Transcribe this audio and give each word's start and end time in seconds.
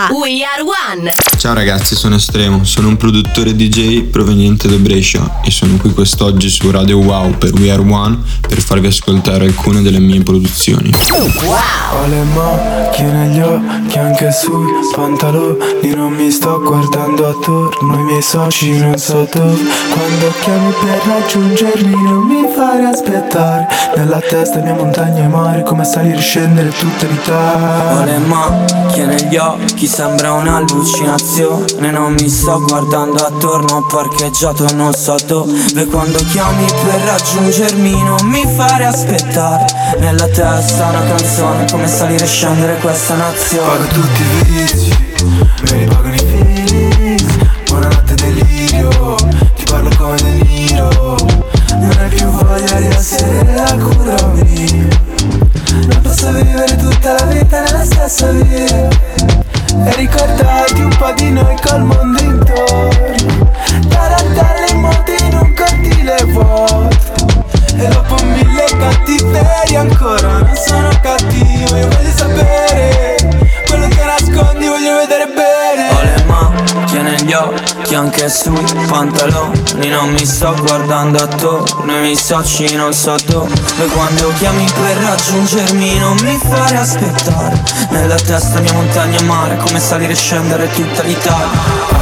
a 0.00 0.08
We 0.12 0.42
Are 0.42 0.62
One. 0.62 1.12
Ciao 1.36 1.52
ragazzi, 1.52 1.94
sono 1.94 2.14
Estremo, 2.14 2.64
sono 2.64 2.88
un 2.88 2.96
produttore 2.96 3.54
DJ 3.54 4.04
proveniente 4.04 4.66
da 4.66 4.76
Brescia 4.76 5.40
e 5.44 5.50
sono 5.50 5.76
qui 5.76 5.92
quest'oggi 5.92 6.48
su 6.48 6.70
Radio 6.70 6.98
Wow 6.98 7.36
per 7.36 7.52
We 7.52 7.70
Are 7.70 7.82
One 7.82 8.18
per 8.40 8.62
farvi 8.62 8.86
ascoltare 8.86 9.44
alcune 9.44 9.82
delle 9.82 9.98
mie 9.98 10.22
produzioni. 10.22 10.90
Ho 11.92 12.06
le 12.06 12.22
macchie 12.22 13.04
negli 13.04 13.40
occhi 13.40 13.98
anche 13.98 14.32
sui 14.32 14.66
pantaloni 14.94 15.94
Non 15.94 16.12
mi 16.12 16.30
sto 16.30 16.60
guardando 16.60 17.28
attorno, 17.28 17.98
i 17.98 18.02
miei 18.04 18.22
soci 18.22 18.78
non 18.78 18.96
so 18.96 19.28
dove 19.32 19.58
Quando 19.90 20.32
chiami 20.40 20.72
per 20.80 21.00
raggiungermi 21.04 22.02
non 22.02 22.26
mi 22.26 22.46
fare 22.54 22.84
aspettare 22.84 23.66
Nella 23.96 24.20
testa 24.20 24.60
mia 24.60 24.74
montagna 24.74 25.24
e 25.24 25.28
mare 25.28 25.62
come 25.62 25.84
salire 25.84 26.18
e 26.18 26.20
scendere 26.20 26.70
tutta 26.70 27.06
l'Italia 27.06 28.00
Ho 28.00 28.04
le 28.04 28.18
macchie 28.18 29.06
negli 29.06 29.36
occhi, 29.36 29.86
sembra 29.90 30.32
un'allucinazione 30.34 31.90
Non 31.90 32.12
mi 32.12 32.28
sto 32.28 32.60
guardando 32.60 33.24
attorno, 33.24 33.78
ho 33.78 33.86
parcheggiato 33.86 34.72
non 34.74 34.92
so 34.94 35.16
dove. 35.26 35.86
Quando 35.86 36.18
chiami 36.30 36.64
per 36.84 37.00
raggiungermi 37.00 38.02
non 38.04 38.28
mi 38.28 38.46
fare 38.54 38.84
aspettare. 38.84 39.64
Nella 39.98 40.28
testa 40.28 40.86
una 40.86 41.02
canzone 41.02 41.66
come 41.70 41.88
salire 41.88 42.22
e 42.22 42.26
scendere 42.26 42.78
questa 42.78 43.16
nazione. 43.16 43.66
Pago 43.66 43.86
tutti 43.86 44.22
i 44.22 44.44
vizi, 44.44 44.96
me 45.62 45.78
li 45.78 45.84
pagano 45.86 46.14
i 46.14 46.18
Felix 46.18 47.24
Buonanotte 47.66 48.14
delirio, 48.14 49.14
ti 49.56 49.64
parlo 49.68 49.90
come 49.96 50.16
De 50.16 50.30
Niro. 50.44 51.16
Non 51.70 51.96
hai 51.98 52.08
più 52.10 52.26
voglia 52.26 52.78
di 52.78 52.86
essere 52.86 53.54
la 53.54 53.76
cura 53.76 54.26
mia. 54.34 54.98
Non 55.72 56.00
posso 56.02 56.30
vivere 56.30 56.76
tutta 56.76 57.12
la 57.12 57.24
vita 57.24 57.60
nella 57.62 57.84
stessa 57.84 58.30
via 58.30 59.29
E 59.72 59.94
ricordati 59.96 60.80
un 60.82 60.94
po' 60.96 61.12
di 61.12 61.30
noi 61.30 61.56
col 61.62 61.82
mondo 61.82 62.22
intorno. 62.22 63.50
Tarantelle 63.88 64.70
in 64.70 64.80
moto 64.80 65.12
in 65.12 65.38
un 65.40 65.54
cortile 65.54 66.24
vuoto. 66.26 67.10
E 67.76 67.88
dopo 67.88 68.14
mille 68.24 68.64
cattiverie 68.78 69.76
ancora 69.76 70.38
non 70.38 70.54
sono 70.54 70.90
cattivo 71.00 71.76
Io 71.76 71.88
voglio 71.88 72.10
sapere 72.14 73.16
quello 73.66 73.88
che 73.88 74.04
nascondi, 74.04 74.66
voglio 74.66 74.96
vedere 74.96 75.26
bene 75.26 75.69
Ho 76.40 76.52
le 76.52 76.80
macchie 76.90 77.02
negli 77.02 77.32
occhi 77.32 77.94
anche 77.94 78.28
sui 78.28 78.86
pantaloni. 78.88 79.88
Non 79.88 80.10
mi 80.10 80.24
sto 80.24 80.54
guardando 80.58 81.22
attorno, 81.22 81.96
i 81.96 82.00
miei 82.00 82.16
soci 82.16 82.74
non 82.74 82.92
so 82.92 83.16
dove 83.26 83.54
Quando 83.92 84.32
chiami 84.38 84.64
per 84.64 84.96
raggiungermi 84.96 85.98
non 85.98 86.16
mi 86.22 86.38
fare 86.38 86.76
aspettare. 86.76 87.62
Nella 87.90 88.16
testa 88.16 88.60
mia 88.60 88.72
montagna 88.72 89.18
e 89.18 89.22
mare 89.24 89.56
come 89.56 89.78
salire 89.78 90.12
e 90.12 90.16
scendere 90.16 90.68
tutta 90.70 91.02
l'Italia 91.02 91.99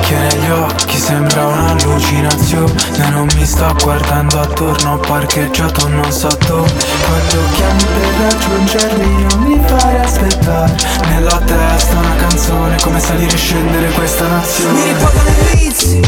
Che 0.00 0.14
negli 0.14 0.50
occhi 0.50 0.98
sembra 0.98 1.46
un'allucinazione. 1.46 2.72
Non 3.10 3.28
mi 3.34 3.44
sto 3.44 3.74
guardando 3.82 4.40
attorno, 4.40 4.98
parcheggiato 4.98 5.88
non 5.88 6.10
so 6.10 6.28
dove. 6.46 6.72
Quando 7.06 7.38
chiami 7.54 7.84
per 7.84 8.14
raggiungermi 8.20 9.22
non 9.24 9.42
mi 9.42 9.60
fare 9.66 10.00
aspettare. 10.00 10.74
Nella 11.08 11.38
testa 11.44 11.98
una 11.98 12.16
canzone, 12.16 12.76
come 12.82 13.00
salire 13.00 13.32
e 13.32 13.36
scendere 13.36 13.90
questa 13.90 14.24
Mi 14.24 14.30
nazione 14.30 14.84
ripagano 14.92 15.28
i 15.28 15.56
vizi 15.56 16.00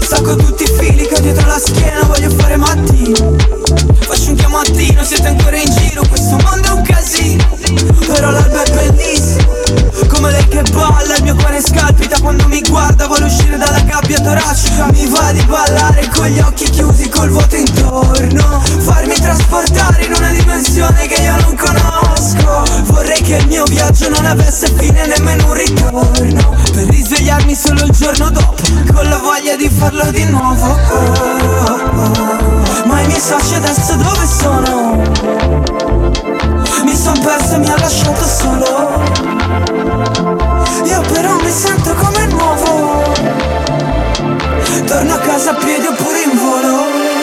Stacco 0.00 0.36
tutti 0.36 0.62
i 0.64 0.66
fili 0.66 1.06
che 1.06 1.14
ho 1.16 1.20
dietro 1.20 1.46
la 1.46 1.58
schiena 1.58 2.02
Voglio 2.04 2.30
fare 2.30 2.56
mattino. 2.56 3.36
Faccio 4.00 4.30
un 4.30 4.36
chiamattino 4.36 5.02
Siete 5.04 5.28
ancora 5.28 5.56
in 5.56 5.70
giro 5.70 6.02
Questo 6.08 6.36
mondo 6.42 6.68
è 6.68 6.70
un 6.70 6.82
casino. 6.82 7.44
Però 8.06 8.30
l'alba 8.30 8.62
è 8.62 8.70
bellissima 8.70 9.57
Come 10.08 10.30
lei 10.30 10.46
che 10.48 10.62
balla 10.72 11.16
Il 11.16 11.22
mio 11.22 11.34
cuore 11.34 11.60
scalpita 11.60 12.18
quando 12.20 12.46
mi 12.48 12.60
guarda 12.62 13.06
Vuole 13.06 13.24
uscire 13.24 13.56
dalla 13.56 13.80
gabbia 13.80 14.20
toracica 14.20 14.86
Mi 14.92 15.06
va 15.08 15.32
di 15.32 15.42
ballare 15.44 16.08
con 16.14 16.26
gli 16.26 16.38
occhi 16.38 16.68
chiusi 16.70 17.08
Col 17.08 17.30
vuoto 17.30 17.56
intorno 17.56 18.62
Farmi 18.80 19.14
trasportare 19.14 20.04
in 20.04 20.12
una 20.14 20.30
dimensione 20.30 21.06
che 21.06 21.22
io 21.22 21.36
non 21.40 21.56
conosco 21.56 22.62
Vorrei 22.92 23.20
che 23.22 23.36
il 23.36 23.46
mio 23.46 23.64
viaggio 23.64 24.08
non 24.08 24.24
avesse 24.24 24.72
fine 24.76 25.06
nemmeno 25.06 25.46
un 25.46 25.54
ritorno 25.54 26.56
Per 26.72 26.86
risvegliarmi 26.88 27.54
solo 27.54 27.84
il 27.84 27.90
giorno 27.90 28.30
dopo 28.30 28.54
Con 28.92 29.08
la 29.08 29.18
voglia 29.18 29.56
di 29.56 29.68
farlo 29.68 30.10
di 30.10 30.24
nuovo 30.24 30.76
Oh, 30.90 31.12
oh, 31.64 31.92
oh. 31.94 32.06
Ma 32.86 33.00
i 33.02 33.06
miei 33.06 33.20
soci 33.20 33.54
adesso 33.54 33.94
dove 33.96 34.26
sono? 34.26 34.96
Mi 36.84 36.94
son 36.96 37.18
perso 37.20 37.54
e 37.54 37.58
mi 37.58 37.68
ha 37.70 37.78
lasciato 37.78 38.24
solo. 38.24 39.02
Io 40.84 41.00
però 41.12 41.34
mi 41.42 41.50
sento 41.50 41.94
come 41.94 42.26
nuovo. 42.26 43.02
Torno 44.86 45.14
a 45.14 45.18
casa 45.18 45.50
a 45.50 45.54
piedi 45.54 45.86
oppure 45.86 46.22
in 46.22 46.38
volo 46.38 47.18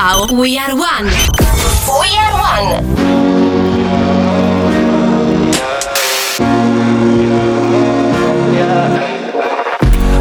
Wow, 0.00 0.28
We 0.30 0.56
Are 0.56 0.76
One. 0.76 1.06
We 1.98 2.10
Are 2.22 2.34
One. 2.38 2.70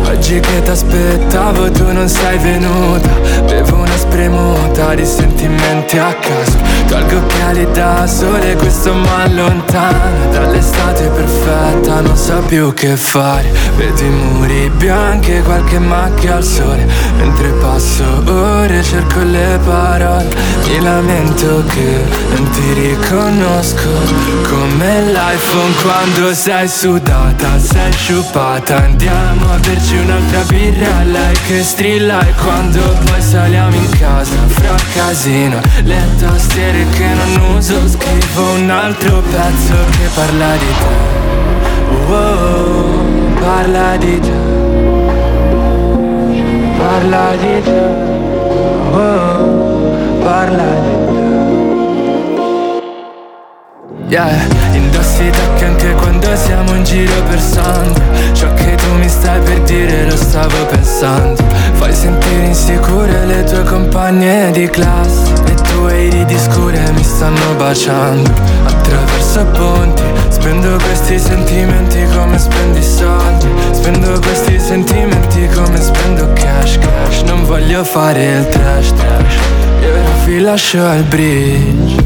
Oggi 0.07 0.39
che 0.39 0.61
t'aspettavo 0.63 1.69
tu 1.69 1.91
non 1.91 2.09
sei 2.09 2.39
venuta 2.39 3.09
Bevo 3.45 3.76
una 4.17 4.55
spremuta 4.57 4.95
di 4.95 5.05
sentimenti 5.05 5.97
a 5.97 6.13
caso. 6.13 6.57
Tolgo 6.87 7.17
occhiali 7.17 7.67
da 7.71 8.07
sole 8.07 8.55
questo 8.55 8.93
m'allontana 8.93 10.25
Dall'estate 10.31 11.09
perfetta 11.09 12.01
non 12.01 12.15
so 12.15 12.41
più 12.47 12.73
che 12.73 12.95
fare. 12.95 13.51
Vedo 13.75 14.01
i 14.01 14.09
muri 14.09 14.71
bianchi 14.75 15.33
e 15.35 15.41
qualche 15.41 15.79
macchia 15.79 16.35
al 16.35 16.43
sole. 16.43 16.87
Mentre 17.17 17.49
passo 17.61 18.23
ore 18.27 18.81
cerco 18.83 19.21
le 19.21 19.59
parole. 19.63 20.27
Mi 20.67 20.81
lamento 20.81 21.63
che 21.67 22.03
non 22.35 22.49
ti 22.49 22.73
riconosco 22.73 23.89
Come 24.49 25.01
l'iPhone 25.11 25.73
quando 25.81 26.33
sei 26.33 26.67
sudata 26.67 27.57
Sei 27.59 27.91
sciupata. 27.91 28.83
Andiamo 28.83 29.53
a 29.53 29.57
berci 29.57 29.97
un'altra 29.97 30.41
birra 30.41 31.03
Lei 31.03 31.35
che 31.47 31.63
strilla 31.63 32.19
e 32.27 32.33
quando 32.33 32.79
poi 33.05 33.21
saliamo 33.21 33.75
in 33.75 33.89
casa 33.91 34.06
Fra 34.49 34.75
casino. 34.93 35.59
Le 35.83 36.01
tastiere 36.19 36.85
che 36.91 37.07
non 37.13 37.55
uso 37.55 37.87
Scrivo 37.87 38.51
un 38.53 38.69
altro 38.69 39.21
pezzo 39.21 39.75
che 39.91 40.07
parla 40.13 40.55
di 40.55 40.73
te. 40.79 42.11
Oh, 42.11 43.05
parla 43.39 43.97
di 43.97 44.19
te. 44.19 44.31
Parla 46.77 47.35
di 47.35 47.61
te. 47.63 47.81
Oh, 48.91 50.19
parla 50.23 50.63
di 50.63 51.05
te 51.05 51.06
Yeah, 54.09 54.31
indossi 54.71 55.29
tacchi 55.29 55.65
anche 55.65 55.91
quando 55.95 56.33
siamo 56.33 56.73
in 56.75 56.85
giro 56.85 57.11
per 57.23 57.41
Sandro 57.41 58.01
Ciò 58.31 58.53
che 58.53 58.75
tu 58.75 58.93
mi 58.99 59.09
stai 59.09 59.41
per 59.41 59.59
dire 59.63 60.05
lo 60.09 60.15
stavo 60.15 60.65
pensando. 60.67 61.43
Fai 61.73 61.93
sentire 61.93 62.45
insicure 62.45 63.25
le 63.25 63.43
tue 63.43 63.63
compagne 63.63 64.51
di 64.51 64.69
classe. 64.69 65.33
E 65.47 65.53
tu 65.55 65.87
e 65.87 66.05
i 66.05 66.09
ridi 66.09 66.37
scure 66.39 66.79
mi 66.93 67.03
stanno 67.03 67.53
baciando. 67.57 68.31
Attraverso 68.63 69.45
ponti 69.47 70.03
Spendo 70.29 70.77
questi 70.77 71.19
sentimenti 71.19 72.01
come 72.15 72.37
spendi 72.37 72.81
soldi. 72.81 73.47
Spendo 73.71 74.19
questi 74.21 74.57
sentimenti 74.57 75.49
come 75.53 75.81
spendo 75.81 76.31
cash 76.31 76.77
cash. 76.77 77.21
Non 77.23 77.43
voglio 77.43 77.83
fare 77.83 78.23
il 78.23 78.47
trash 78.47 78.93
trash. 78.93 79.35
Io 79.81 80.25
vi 80.25 80.39
lascio 80.39 80.85
al 80.85 81.03
bridge 81.03 82.05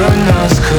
ti 0.00 0.06
riconosco 0.06 0.74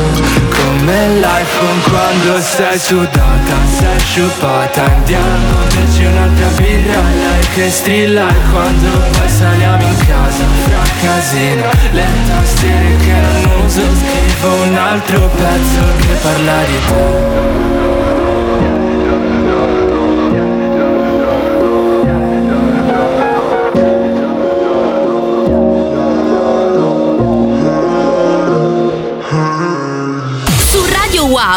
Come 0.50 1.20
l'iPhone 1.20 1.82
quando 1.90 2.42
sei 2.42 2.80
sudata 2.80 3.56
Sei 3.78 4.00
sciupata. 4.00 4.84
Andiamo 4.84 5.60
a 5.60 5.74
berci 5.74 6.06
un'altra 6.06 6.48
birra 6.58 7.02
Lei 7.02 7.48
che 7.54 7.70
strilla 7.70 8.28
e 8.30 8.36
quando 8.52 8.90
poi 8.90 9.30
saliamo 9.30 9.84
in 9.84 9.98
casa 9.98 10.44
Fra 10.64 10.84
casino 11.02 11.70
Le 11.92 12.06
tastiere 12.28 12.96
che 12.98 13.12
non 13.12 13.42
noioso 13.42 13.82
Scrivo 13.82 14.64
un 14.64 14.76
altro 14.76 15.30
pezzo 15.30 15.82
che 16.00 16.14
parla 16.22 16.64
di 16.64 16.78
te 16.88 17.81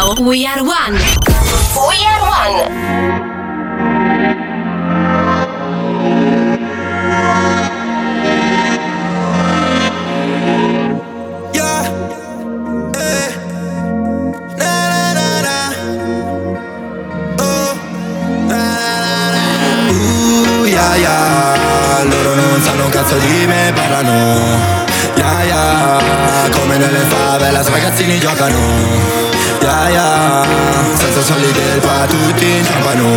Wow, 0.05 0.13
we 0.21 0.45
are 0.45 0.63
one. 0.63 0.93
We 0.93 1.97
are 2.05 2.21
one. 2.21 2.85
Loro 22.07 22.35
non 22.35 22.61
sanno 22.61 22.87
cazzo 22.89 23.17
di 23.17 23.47
me, 23.47 23.71
parlano. 23.73 24.13
Yeah, 25.15 25.43
yeah. 25.43 25.54
Come 26.57 26.77
nelle 26.77 26.99
favelas 27.07 27.67
ragazzini 27.69 28.19
giocano. 28.19 28.57
Yeah, 29.61 29.89
yeah. 29.89 30.45
Senza 30.95 31.21
soldi 31.21 31.51
del 31.51 31.79
qua 31.79 32.05
tutti 32.07 32.45
inciampano 32.45 33.07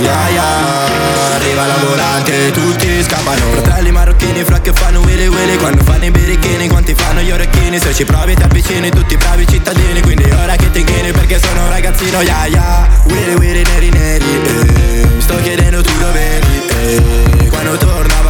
yeah, 0.00 0.28
yeah. 0.28 1.34
Arriva 1.36 1.66
la 1.66 1.76
volante 1.76 2.50
tutti 2.50 3.02
scappano. 3.02 3.40
Fratelli 3.52 3.90
marocchini 3.90 4.44
fra 4.44 4.60
che 4.60 4.72
fanno 4.72 5.00
willy 5.00 5.26
willy 5.26 5.56
Quando 5.56 5.82
fanno 5.84 6.04
i 6.04 6.10
birichini 6.10 6.68
quanti 6.68 6.94
fanno 6.94 7.20
gli 7.20 7.30
orecchini? 7.30 7.78
Se 7.78 7.94
ci 7.94 8.04
provi 8.04 8.34
ti 8.34 8.42
avvicini 8.42 8.90
tutti 8.90 9.16
bravi 9.16 9.46
cittadini. 9.46 10.00
Quindi 10.02 10.30
ora 10.30 10.56
che 10.56 10.70
ti 10.70 10.80
inchini 10.80 11.12
perché 11.12 11.38
sono 11.40 11.62
un 11.62 11.70
ragazzino 11.70 12.20
yeah 12.20 12.46
yeah. 12.46 12.88
Willy 13.04 13.34
willy 13.34 13.62
neri 13.62 13.90
neri 13.90 14.42
eh. 14.44 15.06
Sto 15.18 15.36
chiedendo 15.42 15.80
tu 15.82 15.92
dove 15.98 16.20
eri 16.20 16.62
eh. 16.68 17.48
Quando 17.48 17.76
tornavo 17.76 18.23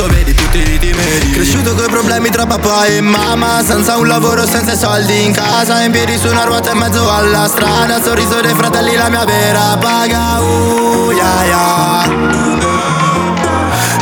aiuto 0.00 0.06
vedi 0.06 0.34
tutti 0.34 0.58
i 0.58 0.78
timidi 0.78 1.30
Cresciuto 1.32 1.74
coi 1.74 1.88
problemi 1.88 2.30
tra 2.30 2.46
papà 2.46 2.86
e 2.86 3.00
mamma 3.00 3.62
Senza 3.62 3.96
un 3.96 4.06
lavoro, 4.06 4.46
senza 4.46 4.76
soldi 4.76 5.24
in 5.24 5.32
casa 5.32 5.82
In 5.82 5.92
piedi 5.92 6.16
su 6.16 6.28
una 6.28 6.44
ruota 6.44 6.72
in 6.72 6.78
mezzo 6.78 7.10
alla 7.10 7.46
strada 7.48 8.02
Sorriso 8.02 8.40
dei 8.40 8.54
fratelli 8.54 8.96
la 8.96 9.08
mia 9.08 9.24
vera 9.24 9.76
paga 9.78 10.40
uh, 10.40 11.10
yeah, 11.10 11.44
yeah. 11.44 12.08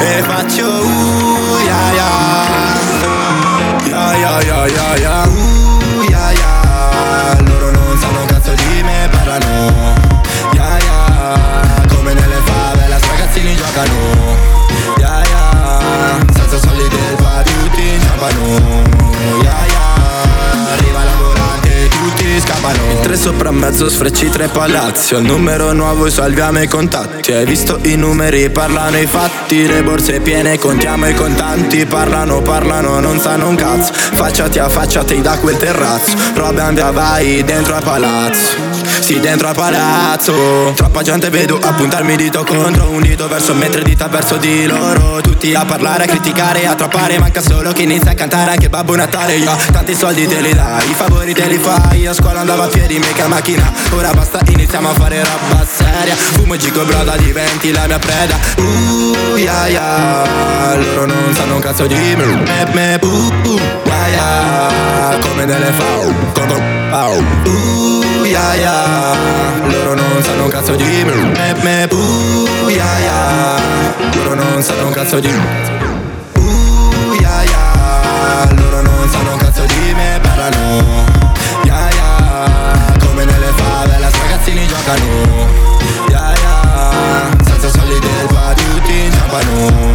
E 0.01 0.23
faccio 0.23 0.67
uh, 0.67 1.59
yeah, 1.65 1.93
yeah. 1.93 2.47
Yeah, 3.85 4.17
yeah, 4.17 4.41
yeah, 4.41 4.67
yeah, 4.67 4.97
yeah. 4.97 5.38
Sopra 23.29 23.51
mezzo 23.51 23.91
sfrecci 23.91 24.31
tre 24.31 24.49
palazzi. 24.49 25.15
Ho 25.15 25.19
il 25.19 25.27
numero 25.27 25.75
nuovo 25.75 26.09
salviamo 26.09 26.63
i 26.63 26.67
contatti. 26.67 27.33
Hai 27.33 27.45
visto 27.45 27.79
i 27.83 27.95
numeri, 27.95 28.49
parlano 28.49 28.99
i 28.99 29.05
fatti. 29.05 29.67
Le 29.67 29.83
borse 29.83 30.21
piene, 30.21 30.59
contiamo 30.59 31.07
i 31.07 31.15
contanti. 31.15 31.85
Parlano, 31.85 32.41
parlano, 32.41 33.01
non 33.01 33.21
sanno 33.21 33.49
un 33.49 33.55
cazzo. 33.55 33.93
Facciati 33.93 34.59
a 34.59 34.69
facciati 34.71 35.21
da 35.21 35.37
quel 35.39 35.59
terrazzo. 35.59 36.17
Roba 36.35 36.71
via 36.71 36.91
vai 36.91 37.45
dentro 37.45 37.75
al 37.75 37.83
palazzo 37.83 38.68
sì, 39.01 39.21
dentro 39.21 39.49
al 39.49 39.55
palazzo. 39.55 40.73
Troppa 40.75 41.03
gente 41.03 41.31
vedo 41.31 41.59
a 41.63 41.73
puntarmi 41.73 42.17
dito 42.17 42.45
contro 42.45 42.91
Un 42.91 43.03
dito 43.03 43.29
verso 43.29 43.55
me, 43.55 43.69
tre 43.69 43.83
dita 43.83 44.09
verso 44.09 44.37
di 44.37 44.67
loro. 44.67 45.21
Tutti 45.21 45.55
a 45.55 45.65
parlare, 45.65 46.05
a 46.05 46.07
criticare, 46.07 46.67
a 46.67 46.75
trappare 46.75 47.19
Manca 47.19 47.41
solo 47.41 47.73
chi 47.73 47.83
inizia 47.83 48.13
a 48.13 48.15
cantare 48.15 48.53
anche 48.53 48.69
Babbo 48.69 48.97
Natale. 48.97 49.37
Io 49.37 49.57
tanti 49.73 49.95
soldi 49.95 50.27
te 50.27 50.41
li 50.41 50.53
dai, 50.53 50.91
i 50.91 50.95
favori 50.95 51.35
te 51.35 51.47
li 51.47 51.59
fai. 51.59 52.07
A 52.07 52.15
scuola 52.15 52.41
andavo 52.41 52.63
a 52.63 52.67
piedi, 52.69 52.99
mica 52.99 53.27
macchina. 53.29 53.73
Ora 53.91 54.13
basta, 54.13 54.41
iniziamo 54.47 54.91
a 54.91 54.95
fare 54.95 55.23
roba 55.23 55.67
seria. 55.67 56.15
Fumo 56.15 56.55
e 56.55 56.59
gigo 56.59 56.85
broda, 56.85 57.17
diventi 57.17 57.73
la 57.73 57.87
mia 57.87 57.99
preda. 57.99 58.39
Uh, 58.57 59.37
yeah, 59.37 59.67
yeah 59.67 60.75
Loro 60.77 61.07
non 61.07 61.35
sanno 61.35 61.55
un 61.55 61.61
cazzo 61.61 61.87
di 61.87 61.95
me. 61.95 62.25
Me, 62.25 62.71
me, 62.73 62.99
uh, 63.01 63.07
uh, 63.07 63.61
yeah, 63.85 64.09
yeah 64.09 65.19
Come 65.21 65.47
delle 65.47 65.73
fau, 65.73 66.15
come, 66.33 66.89
fau 66.91 67.25
Uh, 67.45 67.98
yeah, 68.29 68.55
yeah 68.55 69.69
loro 69.69 69.95
non 69.95 70.23
sanno 70.23 70.45
un 70.45 70.51
cazzo 70.51 70.75
di 70.75 71.05
me 71.05 71.15
Me, 71.15 71.55
me, 71.63 71.89
uh, 71.91 72.69
yeah, 72.69 72.99
yeah 72.99 73.61
Loro 74.15 74.35
non 74.35 74.63
sanno 74.63 74.87
un 74.87 74.93
cazzo 74.93 75.19
di 75.21 75.29
me 75.29 75.77
Uh, 76.35 77.15
yeah, 77.21 77.43
yeah 77.43 78.49
Loro 78.57 78.83
non 78.83 79.09
sanno 79.11 79.33
un 79.33 79.39
cazzo 79.39 79.65
di 79.65 79.93
me, 79.95 80.19
parlano 80.23 80.83
Yeah, 81.65 81.89
yeah 81.91 82.97
Come 83.07 83.25
nelle 83.25 83.53
favelas 83.57 84.13
ragazzini 84.21 84.67
giocano 84.67 85.47
Yeah, 86.09 86.35
yeah 86.35 87.37
Senza 87.45 87.69
soldi 87.71 87.99
del 87.99 88.27
pa' 88.27 88.55
tutti 88.55 89.05
inciampano 89.05 89.88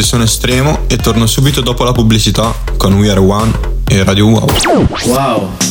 Ragazzi, 0.00 0.02
sono 0.02 0.22
Estremo 0.22 0.78
e 0.86 0.96
torno 0.96 1.26
subito 1.26 1.60
dopo 1.60 1.84
la 1.84 1.92
pubblicità 1.92 2.54
con 2.76 2.94
We 2.94 3.10
Are 3.10 3.20
One 3.20 3.52
e 3.86 4.02
Radio 4.02 4.26
Wow. 4.28 4.46
Wow. 5.04 5.69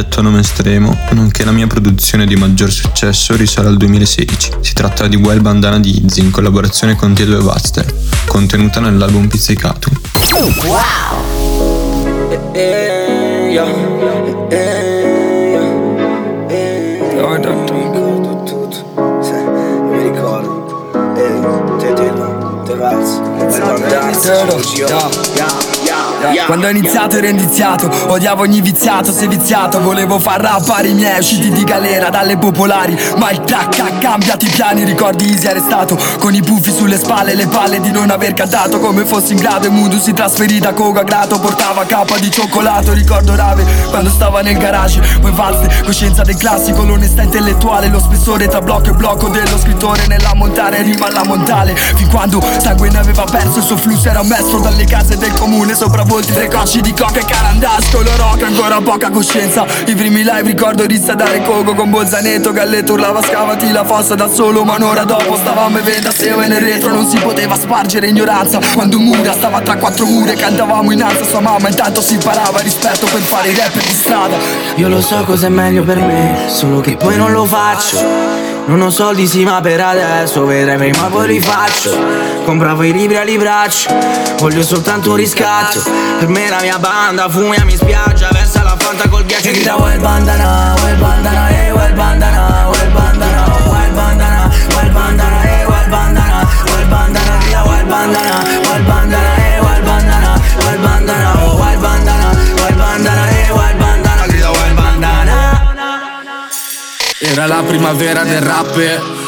Progetto 0.00 0.20
a 0.20 0.22
nome 0.22 0.40
estremo, 0.40 0.96
nonché 1.10 1.44
la 1.44 1.52
mia 1.52 1.66
produzione 1.66 2.26
di 2.26 2.34
maggior 2.34 2.70
successo, 2.70 3.36
risale 3.36 3.68
al 3.68 3.76
2016. 3.76 4.52
Si 4.60 4.72
tratta 4.72 5.06
di 5.06 5.16
Well 5.16 5.42
Bandana 5.42 5.78
di 5.78 6.04
Izzy 6.04 6.22
in 6.22 6.30
collaborazione 6.30 6.96
con 6.96 7.12
Tiedo 7.12 7.38
e 7.38 7.42
Buster, 7.42 7.94
contenuta 8.26 8.80
nell'album 8.80 9.28
Pizzicato. 9.28 9.90
Wow! 10.64 10.78
Eh, 12.52 12.60
eh, 12.60 13.50
yeah. 13.50 13.90
Quando 26.44 26.66
ho 26.66 26.68
iniziato 26.70 27.16
ero 27.16 27.28
indiziato, 27.28 27.90
odiavo 28.08 28.42
ogni 28.42 28.60
viziato, 28.60 29.10
sei 29.10 29.26
viziato 29.26 29.80
Volevo 29.80 30.18
far 30.18 30.38
rappare 30.42 30.88
i 30.88 30.92
miei 30.92 31.18
usciti 31.18 31.50
di 31.50 31.64
galera 31.64 32.10
dalle 32.10 32.36
popolari. 32.36 32.94
Ma 33.16 33.30
il 33.30 33.42
cambiato 33.98 34.44
i 34.44 34.48
piani, 34.48 34.84
ricordi 34.84 35.30
Easy 35.30 35.46
arrestato 35.46 35.98
Con 36.18 36.34
i 36.34 36.42
puffi 36.42 36.72
sulle 36.72 36.98
spalle, 36.98 37.34
le 37.34 37.46
palle 37.46 37.80
di 37.80 37.90
non 37.90 38.10
aver 38.10 38.34
cantato 38.34 38.80
Come 38.80 39.06
fossi 39.06 39.32
in 39.32 39.38
grado 39.38 39.66
e 39.66 39.70
Mundo 39.70 39.98
si 39.98 40.12
trasferì 40.12 40.58
da 40.58 40.74
Coca 40.74 41.02
grato 41.04 41.38
Portava 41.40 41.86
cappa 41.86 42.18
di 42.18 42.30
cioccolato, 42.30 42.92
ricordo 42.92 43.34
rave 43.34 43.64
Quando 43.88 44.10
stava 44.10 44.42
nel 44.42 44.58
garage, 44.58 45.00
poi 45.22 45.32
valse 45.32 45.82
Coscienza 45.84 46.22
del 46.22 46.36
classico, 46.36 46.84
l'onestà 46.84 47.22
intellettuale 47.22 47.88
Lo 47.88 47.98
spessore 47.98 48.46
tra 48.46 48.60
blocco 48.60 48.90
e 48.90 48.92
blocco 48.92 49.28
dello 49.28 49.58
scrittore 49.58 50.06
Nella 50.06 50.34
montare 50.34 50.82
rima 50.82 51.06
alla 51.06 51.24
montale 51.24 51.74
Fin 51.74 52.08
quando 52.08 52.42
sangue 52.58 52.90
ne 52.90 52.98
aveva 52.98 53.24
perso 53.24 53.58
il 53.58 53.64
suo 53.64 53.78
flusso 53.78 54.08
Era 54.08 54.22
messo 54.22 54.58
dalle 54.58 54.84
case 54.84 55.16
del 55.16 55.32
comune 55.32 55.74
Sopravolti 55.74 56.08
tre 56.18 56.48
cocci 56.48 56.80
di 56.80 56.92
coca 56.92 57.20
e 57.20 57.24
carandasco 57.24 58.02
Lo 58.02 58.16
rock 58.16 58.42
ancora 58.42 58.80
poca 58.80 59.10
coscienza. 59.10 59.64
I 59.86 59.94
primi 59.94 60.22
live 60.22 60.42
ricordo 60.42 60.84
rissa 60.84 61.14
dare 61.14 61.42
coco 61.42 61.74
Con 61.74 61.90
Bolzanetto 61.90 62.52
Galletto 62.52 62.92
urlava 62.94 63.22
scavati 63.22 63.70
la 63.70 63.84
fossa 63.84 64.14
da 64.14 64.28
solo 64.28 64.64
Ma 64.64 64.74
un'ora 64.74 65.04
dopo 65.04 65.36
stavamo 65.36 65.70
bevendo 65.70 66.08
assieme 66.08 66.48
nel 66.48 66.60
retro 66.60 66.90
Non 66.90 67.06
si 67.06 67.18
poteva 67.18 67.56
spargere 67.56 68.08
ignoranza. 68.08 68.58
Quando 68.74 68.98
Mura 68.98 69.32
stava 69.32 69.60
tra 69.60 69.76
quattro 69.76 70.06
mura 70.06 70.32
E 70.32 70.36
cantavamo 70.36 70.90
in 70.90 71.02
alza 71.02 71.24
sua 71.24 71.40
mamma 71.40 71.68
Intanto 71.68 72.00
si 72.00 72.14
imparava 72.14 72.58
rispetto 72.60 73.06
per 73.06 73.20
fare 73.20 73.48
i 73.50 73.54
rapper 73.54 73.82
di 73.82 73.94
strada. 73.94 74.36
Io 74.76 74.88
lo 74.88 75.00
so 75.00 75.22
cos'è 75.24 75.48
meglio 75.48 75.84
per 75.84 75.98
me 75.98 76.46
Solo 76.48 76.80
che 76.80 76.96
poi 76.96 77.16
non 77.16 77.30
lo 77.32 77.44
faccio 77.44 78.58
non 78.70 78.82
ho 78.82 78.90
soldi 78.90 79.26
sì 79.26 79.42
ma 79.42 79.60
per 79.60 79.80
adesso 79.80 80.44
Vedrai 80.44 80.76
prima 80.76 81.08
poi 81.08 81.26
li 81.26 81.40
faccio 81.40 81.90
Compravo 82.44 82.84
i 82.84 82.92
libri 82.92 83.16
agli 83.16 83.36
braccio 83.36 83.92
Voglio 84.38 84.62
soltanto 84.62 85.10
un 85.10 85.16
riscatto 85.16 85.82
Per 86.20 86.28
me 86.28 86.48
la 86.48 86.60
mia 86.60 86.78
banda 86.78 87.28
Fumiamo 87.28 87.68
in 87.68 87.76
spiaggia 87.76 88.28
Versa 88.30 88.62
la 88.62 88.76
fanta 88.78 89.08
col 89.08 89.24
ghiaccio 89.24 89.48
E 89.48 89.52
grida 89.52 89.74
well 89.74 89.98
bandana 89.98 90.74
Well 90.82 90.96
bandana 90.98 91.48
Eh 91.48 91.72
well 91.72 91.94
bandana 91.94 92.68
Well 92.68 92.92
bandana 92.92 93.44
bandana 93.92 94.50
Well 94.76 94.92
bandana 94.92 95.42
Eh 95.42 95.66
well 95.66 95.88
bandana 95.88 96.48
Well 96.64 96.86
bandana 96.86 97.64
well 97.64 97.86
bandana 97.86 98.60
Well 98.68 98.82
bandana 98.84 99.29
Era 107.30 107.46
la 107.46 107.62
primavera 107.62 108.24
del 108.24 108.40
rap 108.40 108.76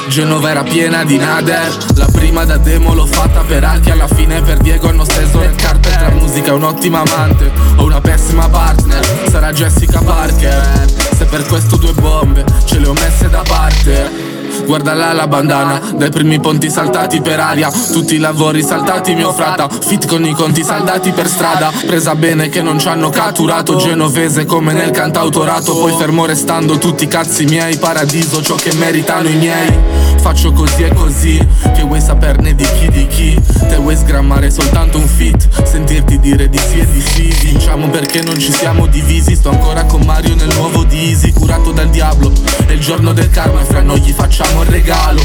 Genova 0.09 0.51
era 0.51 0.65
piena 0.65 1.05
di 1.05 1.17
nader. 1.17 1.73
La 1.95 2.09
prima 2.11 2.45
da 2.45 2.57
demo 2.57 2.95
l'ho 2.95 3.07
fatta 3.07 3.43
per 3.43 3.63
Archi 3.63 3.91
Alla 3.91 4.09
fine 4.09 4.43
per 4.43 4.59
Diego 4.59 4.89
hanno 4.89 5.05
steso 5.05 5.39
le 5.39 5.53
carte. 5.55 5.91
Tra 5.91 6.11
musica 6.11 6.49
è 6.51 6.53
un'ottima 6.53 7.03
amante 7.07 7.53
O 7.77 7.85
una 7.85 8.01
pessima 8.01 8.49
partner 8.49 9.29
Sarà 9.31 9.53
Jessica 9.53 10.01
Parker. 10.01 10.85
Se 11.17 11.25
per 11.27 11.47
questo 11.47 11.77
due 11.77 11.93
bombe 11.93 12.45
Ce 12.65 12.81
le 12.81 12.89
ho 12.89 12.93
messe 12.93 13.31
da 13.31 13.43
parte 13.47 14.32
Guarda 14.65 14.95
là 14.95 15.13
la 15.13 15.27
bandana, 15.27 15.81
dai 15.95 16.11
primi 16.11 16.39
ponti 16.41 16.71
saltati 16.71 17.21
per 17.21 17.41
aria. 17.41 17.71
Tutti 17.71 18.15
i 18.15 18.19
lavori 18.19 18.63
saltati 18.63 19.15
mio 19.15 19.33
frata. 19.33 19.69
Fit 19.69 20.07
con 20.07 20.25
i 20.25 20.35
conti 20.35 20.63
saldati 20.63 21.11
per 21.13 21.29
strada. 21.29 21.73
Presa 21.87 22.15
bene 22.15 22.49
che 22.49 22.63
non 22.63 22.79
ci 22.79 22.89
hanno 22.89 23.11
catturato. 23.11 23.77
Genovese 23.77 24.45
come 24.45 24.73
nel 24.73 24.91
cantautorato. 24.91 25.77
Poi 25.77 25.93
fermo 25.99 26.27
restando 26.27 26.79
tutti 26.79 27.05
i 27.05 27.09
cazzi 27.09 27.45
miei. 27.45 27.77
Paradiso 27.77 28.43
ciò 28.43 28.55
che 28.55 28.73
meritano 28.75 29.29
i 29.29 29.37
miei. 29.37 29.79
Faccio 30.21 30.53
così 30.53 30.85
e 30.85 30.95
così 30.95 31.47
Che 31.75 31.83
vuoi 31.83 32.01
saperne 32.01 32.55
di 32.55 32.65
chi 32.79 32.89
di 32.91 33.07
chi? 33.09 33.37
Te 33.69 33.77
vuoi 33.77 33.97
sgrammare 33.97 34.53
soltanto 34.53 34.99
un 34.99 35.09
fit? 35.09 35.49
Sentirti 35.65 36.21
dire 36.21 36.49
di 36.49 36.59
sì 36.59 36.79
e 36.79 36.87
di 36.87 37.01
sì. 37.01 37.35
Vinciamo 37.43 37.89
perché 37.89 38.23
non 38.23 38.39
ci 38.39 38.53
siamo 38.53 38.87
divisi. 38.87 39.35
Sto 39.35 39.51
ancora 39.51 39.85
con 39.85 40.03
Mario 40.03 40.35
nel 40.35 40.55
nuovo 40.55 40.85
di 40.85 41.09
Easy 41.09 41.33
Curato 41.33 41.73
dal 41.73 41.89
diavolo. 41.89 42.33
È 42.67 42.73
il 42.73 42.81
giorno 42.81 43.13
del 43.13 43.31
karma 43.31 43.61
e 43.61 43.65
fra 43.65 43.81
noi 43.81 44.01
gli 44.01 44.13
facciamo 44.13 44.42
un 44.55 44.65
regalo. 44.65 45.21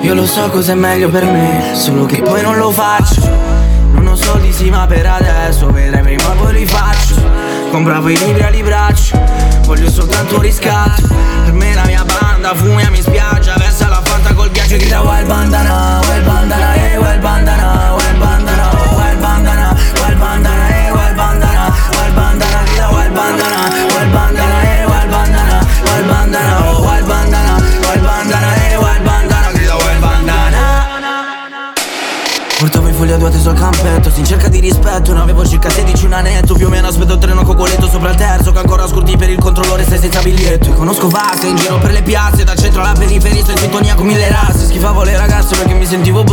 Io 0.00 0.14
lo 0.14 0.26
so 0.26 0.48
cos'è 0.48 0.74
meglio 0.74 1.10
per 1.10 1.24
me 1.24 1.74
Solo 1.74 2.06
che 2.06 2.22
poi 2.22 2.40
non 2.40 2.56
lo 2.56 2.70
faccio. 2.70 3.20
Non 3.92 4.06
ho 4.06 4.16
soldi 4.16 4.52
sì 4.52 4.70
ma 4.70 4.86
per 4.86 5.06
adesso 5.06 5.66
Vedrai 5.70 6.02
prima 6.02 6.30
poi 6.38 6.54
li 6.54 6.66
faccio. 6.66 7.16
Compravo 7.70 8.08
i 8.08 8.16
libri 8.18 8.42
agli 8.42 8.62
braccio 8.62 9.20
Voglio 9.64 9.90
soltanto 9.90 10.36
un 10.36 10.40
riscatto. 10.40 11.02
Per 11.44 11.52
me 11.52 11.74
la 11.74 11.84
mia 11.84 12.04
banda 12.04 12.54
Fumiamo 12.54 12.96
in 12.96 13.02
spiaggia 13.02 13.54
Versa 13.58 13.88
la 13.88 14.00
fanta 14.02 14.32
col 14.32 14.50
ghiaccio 14.50 14.76
grida 14.76 15.02
wild 15.02 15.26
bandana 15.26 16.00
Wild 16.08 16.24
bandana 16.24 16.74
Eh 16.74 16.96
wild 16.96 17.20
bandana 17.20 17.62
Wild 17.72 17.88
bandana 17.88 17.99
Foglia 33.20 33.32
teso 33.32 33.50
al 33.50 33.58
campetto 33.58 34.10
In 34.14 34.24
cerca 34.24 34.48
di 34.48 34.60
rispetto 34.60 35.12
Ne 35.12 35.20
avevo 35.20 35.44
circa 35.44 35.68
16 35.68 36.06
un 36.06 36.14
anetto 36.14 36.54
Più 36.54 36.66
o 36.66 36.70
meno 36.70 36.88
aspetto 36.88 37.12
il 37.12 37.18
treno 37.18 37.42
cogoletto 37.42 37.86
Sopra 37.86 38.08
il 38.08 38.16
terzo 38.16 38.50
Che 38.50 38.58
ancora 38.58 38.86
scruti 38.88 39.14
per 39.18 39.28
il 39.28 39.38
controllore 39.38 39.84
Stai 39.84 39.98
senza 39.98 40.22
biglietto. 40.22 40.70
E 40.70 40.72
conosco 40.72 41.08
vaste 41.08 41.48
In 41.48 41.56
giro 41.56 41.78
per 41.78 41.92
le 41.92 42.02
piazze 42.02 42.44
Dal 42.44 42.56
centro 42.56 42.80
alla 42.80 42.94
periferia 42.94 43.42
Sto 43.42 43.50
in 43.50 43.58
sintonia 43.58 43.94
con 43.94 44.06
mille 44.06 44.26
razze. 44.26 44.64
Schifavo 44.64 45.02
le 45.02 45.18
ragazze 45.18 45.54
Perché 45.54 45.74
mi 45.74 45.84
sentivo 45.84 46.24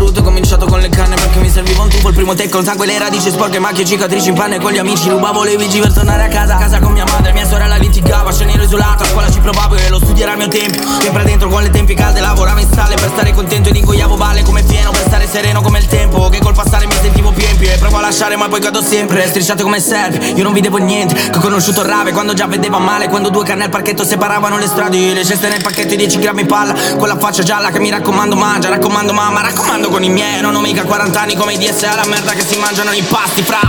primo 2.28 2.36
take 2.36 2.50
con 2.50 2.64
sangue 2.66 2.86
Le 2.86 2.98
radici 2.98 3.30
sporche 3.30 3.60
Macchie 3.60 3.86
cicatrici 3.86 4.30
in 4.30 4.36
panne 4.36 4.60
Con 4.60 4.72
gli 4.72 4.78
amici 4.78 5.08
Rubavo 5.10 5.44
le 5.44 5.56
vigi 5.56 5.80
per 5.80 5.94
tornare 5.94 6.24
a 6.24 6.28
casa. 6.28 6.56
A 6.56 6.58
casa 6.58 6.80
con 6.80 6.92
mia 6.92 7.06
madre 7.06 7.32
Mia 7.32 7.46
sorella 7.46 7.78
litigava 7.78 8.32
Scena 8.34 8.62
isolato 8.62 9.04
A 9.04 9.06
scuola 9.06 9.32
ci 9.32 9.40
provavo 9.40 9.76
E 9.76 9.90
lo 9.90 9.98
studio 9.98 10.24
era 10.24 10.32
il 10.34 10.38
mio 10.38 10.48
tempo 10.48 10.84
Sempre 11.00 11.24
dentro 11.24 11.48
con 11.48 11.62
le 11.62 11.70
tempi 11.70 11.94
calde 11.94 12.20
Lavoravo 12.20 12.60
in 12.60 12.68
sale 12.74 12.96
Per 12.96 13.10
stare 13.14 13.34
contento 13.34 13.70
Ed 13.70 13.76
ingoiavo 13.76 14.16
balle 14.16 14.44
come 14.44 14.64
pieno 14.64 14.92
Per 14.92 15.04
stare 15.06 15.28
sereno 15.28 15.62
come 15.62 15.80
il 15.80 15.88
tempo 15.88 16.28
Che 16.30 16.40
col 16.40 16.54
passare 16.54 16.86
mi 16.86 16.94
sentivo 17.02 17.32
più 17.32 17.46
empio 17.46 17.72
E 17.72 17.78
provo 17.78 17.98
a 17.98 18.02
lasciare 18.02 18.36
ma 18.36 18.48
poi 18.50 18.60
cado 18.60 18.82
sempre 18.82 19.26
Strisciato 19.28 19.64
come 19.64 19.80
serve 19.80 20.26
Io 20.28 20.44
non 20.44 20.54
vedevo 20.54 20.78
niente 20.78 21.14
Che 21.14 21.38
ho 21.38 21.42
conosciuto 21.42 21.82
rave 21.84 22.12
Quando 22.12 22.34
già 22.34 22.48
vedeva 22.48 22.80
male 22.80 23.08
Quando 23.08 23.30
due 23.30 23.46
canne 23.46 23.66
al 23.66 23.70
parchetto 23.70 24.04
separavano 24.04 24.58
le 24.58 24.68
strade 24.68 25.14
Le 25.14 25.24
ceste 25.24 25.48
nel 25.48 25.62
pacchetto 25.62 25.94
e 25.94 25.98
10 25.98 26.20
grammi 26.20 26.46
palla 26.46 26.74
Con 26.98 27.08
la 27.08 27.18
faccia 27.18 27.44
gialla 27.44 27.70
che 27.70 27.80
mi 27.80 27.90
raccomando 27.90 28.36
mangia 28.36 28.70
Raccomando 28.70 29.14
mamma 29.14 29.42
Raccomando 29.42 29.90
con 29.90 30.04
i 30.04 30.10
miei 30.10 30.42
Non 30.42 30.56
ho 30.56 30.60
mica 30.60 30.84
40 30.84 31.22
anni 31.22 31.36
come 31.36 31.54
i 31.54 31.58
DSA 31.58 31.96
La 31.96 32.06
merda 32.18 32.34
che 32.34 32.46
si 32.46 32.58
mangiano 32.58 32.92
i 32.92 33.04
pasti 33.04 33.44
fra. 33.44 33.60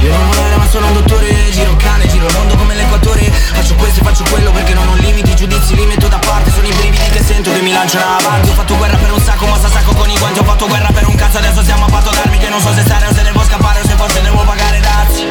Io 0.00 0.10
non 0.10 0.28
muore 0.28 0.56
ma 0.56 0.68
sono 0.68 0.86
un 0.88 0.92
dottore 0.92 1.50
Giro 1.50 1.74
cane, 1.76 2.06
giro 2.08 2.26
il 2.26 2.56
come 2.56 2.74
l'equatore. 2.74 3.30
Faccio 3.30 3.74
questo 3.76 4.00
e 4.00 4.04
faccio 4.04 4.24
quello 4.30 4.50
perché 4.50 4.74
non 4.74 4.86
ho 4.88 4.94
limiti 4.96 5.34
Giudizi 5.34 5.74
li 5.74 5.86
metto 5.86 6.06
da 6.08 6.18
parte 6.18 6.50
Sono 6.50 6.66
i 6.66 6.72
brividi 6.72 7.08
che 7.10 7.22
sento 7.22 7.50
che 7.50 7.60
mi 7.60 7.72
lanciano 7.72 8.16
avanti. 8.18 8.50
Ho 8.50 8.52
fatto 8.52 8.76
guerra 8.76 8.96
per 8.96 9.10
un 9.10 9.20
sacco 9.20 9.46
ma 9.46 9.56
sta 9.56 9.70
sacco 9.70 9.94
con 9.94 10.08
i 10.10 10.18
guanti. 10.18 10.38
Ho 10.38 10.44
fatto 10.44 10.66
guerra 10.66 10.90
per 10.92 11.06
un 11.06 11.14
cazzo 11.14 11.38
adesso 11.38 11.62
siamo 11.62 11.86
a 11.86 11.88
patto 11.88 12.10
d'armi 12.10 12.38
Che 12.38 12.48
non 12.48 12.60
so 12.60 12.72
se 12.74 12.82
stare 12.82 13.06
o 13.06 13.14
se 13.14 13.22
devo 13.22 13.42
scappare 13.42 13.80
o 13.80 13.86
se 13.86 13.94
forse 13.94 14.20
devo 14.20 14.42
pagare 14.42 14.80
dazi. 14.80 15.26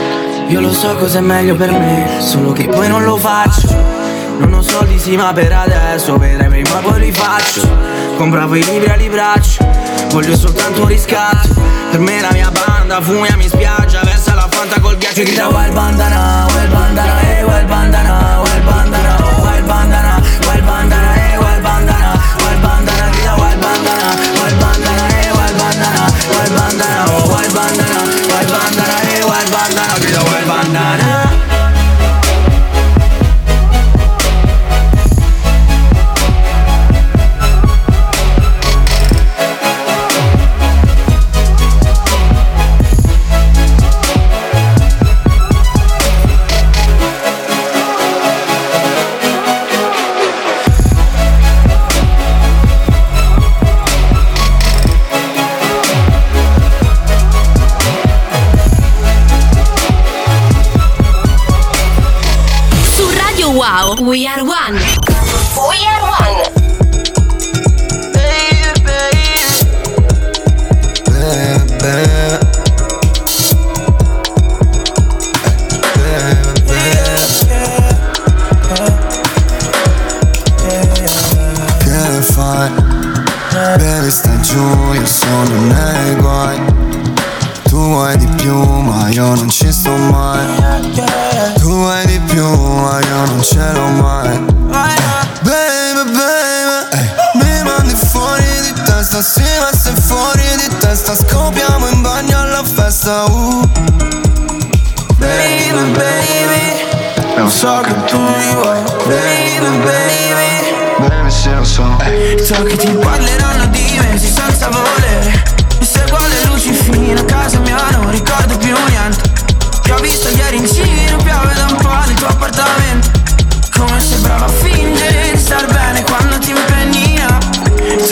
Io 0.48 0.60
lo 0.60 0.74
so 0.74 0.96
cos'è 0.96 1.20
meglio 1.20 1.56
per 1.56 1.72
me 1.72 2.22
Solo 2.22 2.54
che 2.54 2.68
poi 2.68 2.88
non 2.88 3.04
lo 3.04 3.18
faccio. 3.18 3.68
Non 4.40 4.54
ho 4.54 4.62
soldi 4.62 5.00
sì 5.00 5.16
ma 5.16 5.32
per 5.34 5.52
adesso 5.52 6.18
Vedrai 6.18 6.48
prima 6.50 6.80
poi 6.80 7.00
li 7.00 7.12
faccio. 7.12 7.62
Compravo 8.18 8.56
i 8.56 8.64
libri 8.64 8.90
agli 8.90 9.10
braccio 9.10 9.66
Voglio 10.10 10.36
soltanto 10.36 10.82
un 10.82 10.88
riscatto 10.88 11.76
Per 11.98 12.06
me 12.06 12.22
la 12.22 12.32
mia 12.32 12.51
banda 12.51 13.01
Fumiamo 13.01 13.42
in 13.42 13.50
spiaggia 13.50 14.01
Versa 14.04 14.36
la 14.36 14.48
fanta 14.51 14.80
col 14.80 14.98
ghiaccio 14.98 15.22
E 15.22 15.25
grida 15.25 15.48
wild 15.48 15.74
bandana 15.74 16.46
Wild 16.54 16.70
bandana 16.70 17.22
Eh 17.22 17.44
wild 17.44 17.66
bandana 17.66 18.39
Wild 18.44 18.63
bandana 18.66 19.16
Oh 19.18 19.42
wild 19.42 19.66
bandana 19.66 20.22
Wild 20.46 20.63
bandana 20.63 21.16
Eh 21.16 21.38
wild 21.39 21.62
bandana 21.63 22.20
Wild 22.38 22.62
bandana 22.62 23.10
Grida 23.10 23.34
wild 23.42 23.60
bandana 23.60 24.16
Wild 24.38 24.58
bandana 24.60 25.06
Eh 25.10 25.32
wild 25.38 25.58
bandana 25.58 26.04
Wild 26.30 26.54
bandana 26.54 27.06
Oh 27.10 27.34
wild 27.34 27.54
bandana 27.56 27.87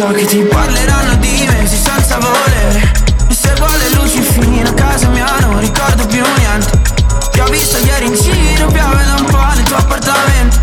So 0.06 0.12
che 0.12 0.26
ti 0.26 0.44
parleranno 0.44 1.16
di 1.16 1.48
me 1.50 1.68
sì, 1.68 1.78
senza 1.78 2.20
volere 2.20 2.92
E 3.28 3.34
seguo 3.34 3.66
le 3.66 3.90
luci 3.96 4.22
fino 4.22 4.70
a 4.70 4.74
casa 4.74 5.08
mia 5.08 5.26
Non 5.40 5.60
ricordo 5.60 6.06
più 6.06 6.24
niente. 6.38 6.80
Ti 7.32 7.40
ho 7.40 7.46
visto 7.46 7.78
ieri 7.80 8.06
in 8.06 8.14
giro 8.14 8.68
Piove 8.68 9.04
da 9.04 9.16
un 9.18 9.26
po' 9.26 9.44
nel 9.56 9.64
tuo 9.64 9.78
appartamento. 9.78 10.60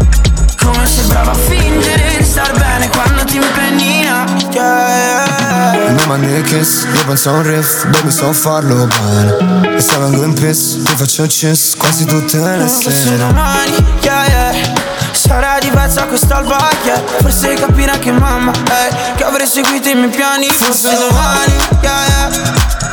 Come 0.62 0.87
sei 0.87 1.05
brava 1.07 1.33
a 1.33 1.35
fingere 1.35 2.18
di 2.18 2.24
star 2.24 2.52
bene 2.57 2.88
quando 2.90 3.24
ti 3.24 3.35
impegni 3.38 4.05
no. 4.05 4.24
yeah, 4.52 5.26
yeah. 5.88 6.07
Mandi 6.07 6.26
il 6.31 6.42
kiss, 6.42 6.85
io 6.85 7.05
penso 7.05 7.31
a 7.31 7.33
un 7.33 7.42
riff 7.42 7.87
Baby 7.88 8.11
so 8.12 8.33
farlo 8.33 8.87
bene 8.87 9.74
E 9.76 9.81
se 9.81 9.98
vengo 9.98 10.22
in 10.22 10.35
piss, 10.35 10.81
ti 10.85 10.94
faccio 10.94 11.26
kiss 11.26 11.74
Quasi 11.76 12.05
tutte 12.05 12.38
le 12.38 12.68
sere. 12.68 13.16
domani, 13.16 13.85
yeah 14.02 14.24
yeah. 14.26 14.90
Sarà 15.12 15.59
diversa 15.61 16.07
quest'alba, 16.07 16.68
yeah 16.92 17.02
Forse 17.20 17.55
capirà 17.55 17.98
che 17.98 18.12
mamma, 18.12 18.52
eh 18.52 19.14
Che 19.16 19.24
avrei 19.24 19.46
seguito 19.46 19.88
i 19.88 19.94
miei 19.94 20.09
piani 20.09 20.48
Forse 20.50 20.96
domani, 20.96 21.55
yeah 21.83 22.07
yeah. 22.07 22.31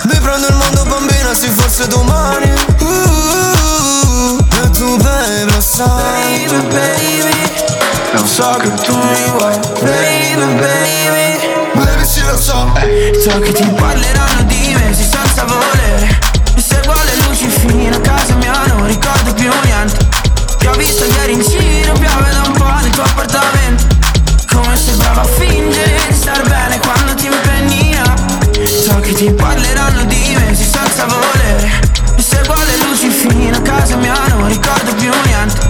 Mi 0.04 0.18
prendo 0.20 0.48
il 0.48 0.56
mondo 0.56 0.84
bambina, 0.86 1.34
sì 1.34 1.50
forse 1.50 1.88
domani. 1.88 2.52
Uh, 2.80 4.38
E 4.64 4.70
tu 4.72 4.96
baby 4.98 5.52
lo 5.52 5.62
sai. 5.62 6.46
Baby, 6.48 6.68
baby. 6.74 7.38
Non 8.14 8.26
so 8.28 8.50
che 8.62 8.72
tu 8.74 8.96
mi 8.96 9.32
vuoi. 9.32 9.60
Baby, 9.82 10.46
baby. 10.56 11.54
Baby 11.74 12.06
sì 12.06 12.22
lo 12.26 12.38
so. 12.38 12.72
So 13.24 13.40
che 13.40 13.52
ti 13.52 13.68
parleranno 13.68 14.44
di 14.44 14.74
me 14.76 14.94
sì, 14.96 15.04
senza 15.04 15.44
volere 15.46 16.20
E 16.56 16.62
seguo 16.62 16.94
le 17.04 17.16
luci 17.28 17.48
fino 17.50 17.96
a 17.96 18.00
casa 18.00 18.34
mia 18.36 18.54
Non 18.68 18.86
ricordo 18.88 19.34
più 19.34 19.52
niente. 19.64 20.08
Ti 20.58 20.66
ho 20.68 20.72
visto 20.74 21.06
ieri 21.06 21.34
in 21.34 21.42
giro 21.42 21.94
Piove 21.94 22.32
da 22.32 22.42
un 22.46 22.52
po' 22.54 22.74
nel 22.82 22.90
tuo 22.90 23.04
appartamento 23.04 23.59
Brava 25.10 25.22
a 25.22 25.34
fingere 25.34 26.00
di 26.08 26.14
star 26.14 26.40
bene 26.48 26.78
quando 26.78 27.16
ti 27.16 27.26
impegni 27.26 27.96
no. 27.96 28.64
So 28.64 29.00
che 29.00 29.12
ti 29.14 29.32
parleranno 29.32 30.04
di 30.04 30.36
me 30.36 30.54
sì, 30.54 30.64
senza 30.64 31.08
volere 31.08 31.82
E 32.16 32.22
seguo 32.22 32.54
le 32.54 32.78
luci 32.86 33.10
fino 33.10 33.58
a 33.58 33.62
casa 33.62 33.96
mia 33.96 34.14
Non 34.28 34.48
ricordo 34.48 34.94
più 34.94 35.10
niente 35.26 35.68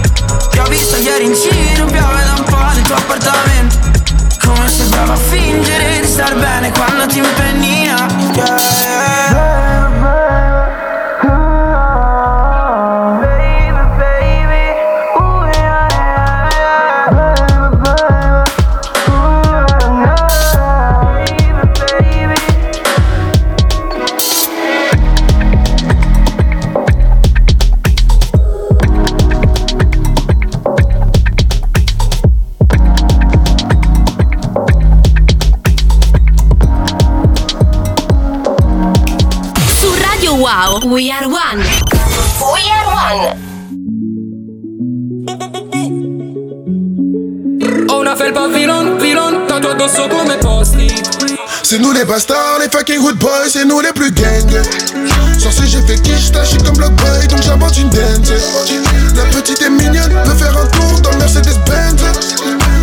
Ti 0.50 0.58
ho 0.58 0.64
visto 0.64 0.96
ieri 0.96 1.24
in 1.24 1.32
giro 1.32 1.86
Piove 1.86 2.22
da 2.22 2.34
un 2.36 2.44
po' 2.44 2.72
nel 2.74 2.82
tuo 2.82 2.96
appartamento 2.96 3.78
come 4.44 4.68
sei 4.68 4.88
brava 4.88 5.12
a 5.14 5.16
fingere 5.16 6.00
di 6.00 6.06
star 6.06 6.34
bene 6.34 6.70
quando 6.72 7.06
ti 7.06 7.18
impegni 7.18 7.86
no. 7.86 8.32
yeah, 8.34 8.56
yeah. 8.56 9.49
C'est 51.70 51.78
nous 51.78 51.92
les 51.92 52.04
bastards, 52.04 52.58
les 52.60 52.68
fucking 52.68 52.98
hood 52.98 53.16
boys, 53.18 53.48
c'est 53.48 53.64
nous 53.64 53.78
les 53.78 53.92
plus 53.92 54.10
gangs. 54.10 54.60
Sur 55.38 55.52
ce 55.52 55.62
j'ai 55.66 55.80
fait 55.82 56.02
quiche, 56.02 56.32
suis 56.42 56.58
comme 56.58 56.76
Block 56.76 56.90
Boy, 56.94 57.28
donc 57.28 57.42
j'invente 57.42 57.78
une 57.78 57.88
dance. 57.90 58.32
La 59.14 59.22
petite 59.26 59.62
est 59.62 59.70
mignonne, 59.70 60.12
veut 60.24 60.34
faire 60.34 60.58
un 60.58 60.66
tour 60.66 61.00
dans 61.00 61.12
le 61.12 61.18
Mercedes 61.18 61.56
Benz. 61.66 62.02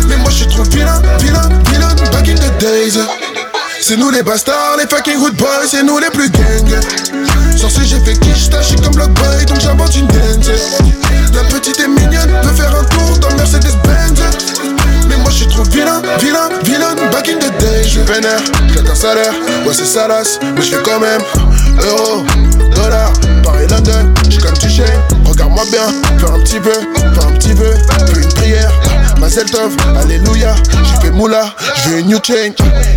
Mais 0.08 0.16
moi 0.16 0.30
je 0.30 0.36
suis 0.36 0.46
trop 0.46 0.62
vilain, 0.62 1.02
vilain, 1.20 1.50
vilain, 1.70 1.94
back 2.12 2.30
in 2.30 2.36
the 2.36 2.60
days. 2.60 2.98
C'est 3.82 3.98
nous 3.98 4.08
les 4.08 4.22
bastards, 4.22 4.78
les 4.78 4.86
fucking 4.86 5.18
hood 5.18 5.36
boys, 5.36 5.66
c'est 5.70 5.82
nous 5.82 5.98
les 5.98 6.08
plus 6.08 6.30
gangs. 6.30 6.80
Sur 7.58 7.70
ce 7.70 7.82
j'ai 7.82 8.00
fait 8.00 8.18
quiche, 8.18 8.48
suis 8.62 8.76
comme 8.76 8.94
Block 8.94 9.10
Boy, 9.10 9.44
donc 9.44 9.60
j'invente 9.60 9.94
une 9.96 10.06
dance. 10.06 10.48
La 11.34 11.44
petite 11.44 11.78
est 11.78 11.88
mignonne, 11.88 12.30
veut 12.42 12.54
faire 12.54 12.74
un 12.74 12.84
tour 12.84 13.18
dans 13.18 13.28
le 13.28 13.34
Mercedes 13.34 13.76
Benz. 13.84 14.18
Mais 14.57 14.57
moi 15.28 15.34
je 15.36 15.44
suis 15.44 15.48
trop 15.48 15.62
vilain, 15.64 16.00
vilain, 16.20 16.48
vilain, 16.64 16.94
back 17.12 17.28
in 17.28 17.38
the 17.38 17.52
day. 17.60 17.84
Je 17.84 18.00
vénère, 18.00 18.40
claque 18.72 18.88
un 18.88 18.94
salaire, 18.94 19.32
ouais 19.66 19.74
c'est 19.74 19.84
salace, 19.84 20.38
mais 20.42 20.62
je 20.62 20.76
fais 20.76 20.82
quand 20.82 20.98
même. 20.98 21.20
Euro, 21.82 22.24
dollar, 22.74 23.12
Paris, 23.44 23.66
London, 23.68 24.14
je 24.30 24.40
comme 24.40 24.56
tu 24.56 24.68
regarde-moi 25.28 25.64
bien, 25.70 26.18
faire 26.18 26.32
un 26.32 26.40
petit 26.40 26.58
peu, 26.58 26.72
faire 26.72 27.26
un 27.26 27.32
petit 27.32 27.54
peu, 27.54 27.70
fais 28.06 28.20
une 28.22 28.28
prière, 28.28 28.72
ma 29.18 29.28
Tov, 29.28 29.76
alléluia, 30.00 30.54
j'ai 30.84 31.06
fait 31.06 31.10
moula, 31.12 31.54
je 31.84 31.98
une 31.98 32.06
new 32.06 32.18
chain, 32.24 32.52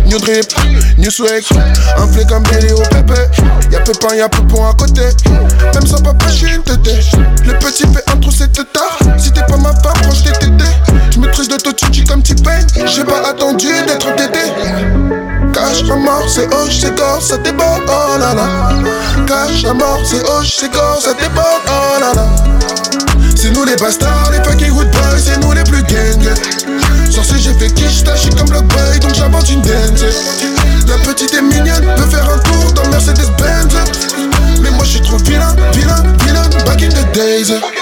new 0.06 0.18
drip, 0.18 0.52
new 0.96 1.10
swag, 1.10 1.44
un 1.98 2.06
flé 2.06 2.24
comme 2.26 2.42
Billy 2.44 2.72
au 2.72 2.82
pépé, 2.82 3.20
y'a 3.70 3.80
peu 3.80 3.92
pain, 3.92 4.14
y'a 4.14 4.28
peu 4.28 4.42
pont 4.46 4.66
à 4.66 4.72
côté, 4.72 5.02
même 5.74 5.86
sans 5.86 6.00
papa, 6.00 6.26
je 6.30 6.46
une 6.46 6.62
tété, 6.62 6.98
le 7.44 7.58
petit 7.58 7.84
fait 7.84 8.10
un 8.10 8.16
trou, 8.16 8.32
c'est 8.32 8.50
tard, 8.52 8.98
si 9.18 9.30
t'es 9.32 9.42
pas 9.42 9.58
ma 9.58 9.72
femme, 9.74 10.02
franche 10.02 10.24
tes 10.24 10.32
tétés, 10.32 10.72
maîtrise 11.32 11.48
de 11.48 11.56
Totuchi 11.56 12.04
comme 12.04 12.22
T-Pain, 12.22 12.60
j'ai 12.86 13.04
pas 13.04 13.26
attendu 13.26 13.68
d'être 13.86 14.14
tété. 14.16 14.52
Cache 15.54 15.90
à 15.90 15.96
mort, 15.96 16.24
c'est 16.28 16.46
hoche, 16.54 16.80
c'est 16.80 16.94
corps, 16.94 17.22
ça 17.22 17.38
déborde, 17.38 17.82
oh 17.88 18.18
là 18.18 18.34
là. 18.34 18.68
Cache 19.26 19.64
à 19.64 19.72
mort, 19.72 20.00
c'est 20.04 20.22
hoche, 20.28 20.56
c'est 20.60 20.70
corps, 20.70 21.00
ça 21.00 21.14
déborde, 21.14 21.62
oh 21.68 22.00
là 22.00 22.12
là. 22.14 22.26
C'est 23.34 23.50
nous 23.50 23.64
les 23.64 23.76
bastards, 23.76 24.30
les 24.32 24.44
fucking 24.44 24.72
hood 24.72 24.90
boys, 24.90 25.18
c'est 25.18 25.38
nous 25.38 25.52
les 25.52 25.64
plus 25.64 25.82
gangs. 25.84 26.34
Sur 27.10 27.24
ce 27.24 27.36
j'ai 27.36 27.54
fait 27.54 27.72
quiche, 27.72 28.04
suis 28.16 28.30
comme 28.30 28.48
Block 28.48 28.64
Boy, 28.64 29.00
donc 29.00 29.14
j'invente 29.14 29.48
une 29.48 29.62
dance. 29.62 30.04
La 30.86 30.98
petite 30.98 31.32
est 31.32 31.42
mignonne, 31.42 31.86
veut 31.96 32.10
faire 32.10 32.28
un 32.28 32.38
tour 32.38 32.72
dans 32.74 32.82
le 32.82 32.90
Mercedes 32.90 33.30
Benz. 33.38 33.74
Mais 34.60 34.70
moi 34.70 34.84
je 34.84 34.90
suis 34.90 35.00
trop 35.00 35.16
vilain, 35.18 35.56
vilain, 35.72 36.02
vilain, 36.26 36.48
back 36.66 36.82
in 36.82 36.90
the 36.90 37.12
days. 37.14 37.81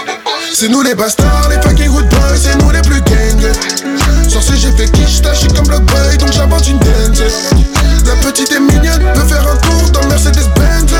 C'est 0.52 0.68
nous 0.68 0.82
les 0.82 0.94
bastards, 0.94 1.48
les 1.48 1.60
fucking 1.62 1.88
hood 1.88 2.08
boys, 2.08 2.36
c'est 2.36 2.56
nous 2.62 2.70
les 2.70 2.80
plus 2.82 3.00
gangs. 3.02 3.52
Sur 4.28 4.42
ce 4.42 4.54
j'ai 4.54 4.70
fait 4.72 4.90
quiche, 4.90 5.20
suis 5.34 5.48
comme 5.48 5.66
Block 5.66 5.82
Boy, 5.84 6.18
donc 6.18 6.32
j'invente 6.32 6.66
une 6.68 6.78
dance. 6.78 7.22
La 8.04 8.14
petite 8.16 8.52
est 8.52 8.60
mignonne, 8.60 9.02
veut 9.14 9.26
faire 9.26 9.46
un 9.46 9.56
tour 9.56 9.90
dans 9.92 10.00
le 10.00 10.08
Mercedes 10.08 10.48
Benz. 10.56 10.92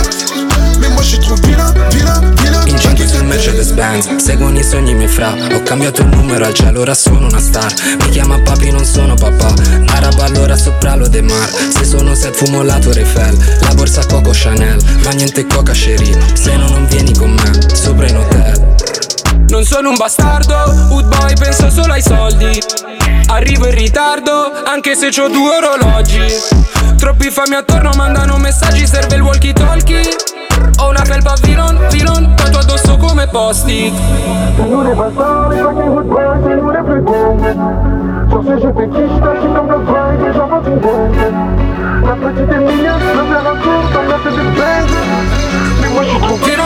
Mais 0.80 0.88
moi 0.88 1.02
je 1.02 1.08
suis 1.08 1.18
trop 1.18 1.34
vilain, 1.34 1.74
vilain, 1.90 2.20
vilain, 2.42 2.60
in 2.66 2.78
sul 2.78 3.18
the 3.20 3.24
Mercedes 3.24 3.72
days. 3.72 4.06
Benz 4.06 4.24
Seguono 4.24 4.58
i 4.58 4.62
sogni 4.62 4.94
miei 4.94 5.08
fra 5.08 5.34
Ho 5.52 5.62
cambiato 5.62 6.02
il 6.02 6.08
numero 6.08 6.46
al 6.46 6.54
cielo 6.54 6.80
Ora 6.80 6.94
sono 6.94 7.26
una 7.26 7.40
star 7.40 7.72
Mi 8.02 8.10
chiama 8.10 8.38
papi 8.38 8.70
non 8.70 8.84
sono 8.84 9.14
papà 9.14 9.52
Araba 9.94 10.24
allora 10.24 10.56
sopra 10.56 10.94
lo 10.94 11.06
De 11.06 11.20
Mar 11.20 11.48
Se 11.76 11.84
sono 11.84 12.14
set 12.14 12.34
fumo 12.34 12.62
la 12.62 12.78
Torre 12.78 13.00
Eiffel 13.00 13.36
La 13.60 13.74
borsa 13.74 14.04
Coco 14.06 14.30
Chanel 14.32 14.82
Ma 15.04 15.10
niente 15.10 15.46
coca 15.46 15.72
Cherie 15.72 16.18
Se 16.34 16.56
no 16.56 16.68
non 16.68 16.86
vieni 16.86 17.14
con 17.14 17.30
me 17.30 17.74
Sopra 17.74 18.08
in 18.08 18.16
hotel 18.16 19.09
Non 19.50 19.64
sono 19.64 19.90
un 19.90 19.96
bastardo, 19.96 20.54
Wood 20.90 21.06
boy 21.06 21.34
penso 21.34 21.70
solo 21.70 21.92
ai 21.92 22.02
soldi. 22.02 22.62
Arrivo 23.26 23.66
in 23.66 23.74
ritardo, 23.74 24.52
anche 24.64 24.94
se 24.94 25.08
ho 25.20 25.28
due 25.28 25.56
orologi. 25.56 26.24
Troppi 26.96 27.30
fami 27.30 27.56
attorno 27.56 27.90
mandano 27.96 28.36
messaggi, 28.36 28.86
serve 28.86 29.16
il 29.16 29.22
walkie 29.22 29.52
talkie. 29.52 30.02
Ho 30.78 30.88
una 30.88 31.04
felpa 31.04 31.34
vilon, 31.42 31.86
vilon, 31.90 32.34
tanto 32.36 32.58
addosso 32.58 32.96
come 32.96 33.26
posti 33.26 33.92
wood 35.90 36.06
boys, 36.06 36.38
c'est 36.44 36.56
nous 36.56 36.70
les 36.70 36.82
plus 36.82 37.02
dingues 37.02 37.56
Sur 38.30 38.42
ces 38.44 38.62
jeux 38.62 38.72
péquistes, 38.72 39.22
agis 39.22 39.52
comme 39.54 39.70
le 39.70 39.78
boy, 39.78 40.16
vont 40.34 40.62
une 40.66 40.78
dingue 40.80 41.32
La 42.04 42.14
petite 42.14 42.50
est 42.50 42.58
mignonne, 42.58 43.04
me 43.16 43.24
faire 43.30 43.46
un 43.46 43.56
tour 43.62 43.82
dans 43.92 44.04
Mercedes 44.08 44.50
Benz 44.56 44.90
Mais 45.80 45.88
moi 45.88 46.02
je 46.04 46.16
trouve 46.18 46.40
Vilon, 46.44 46.59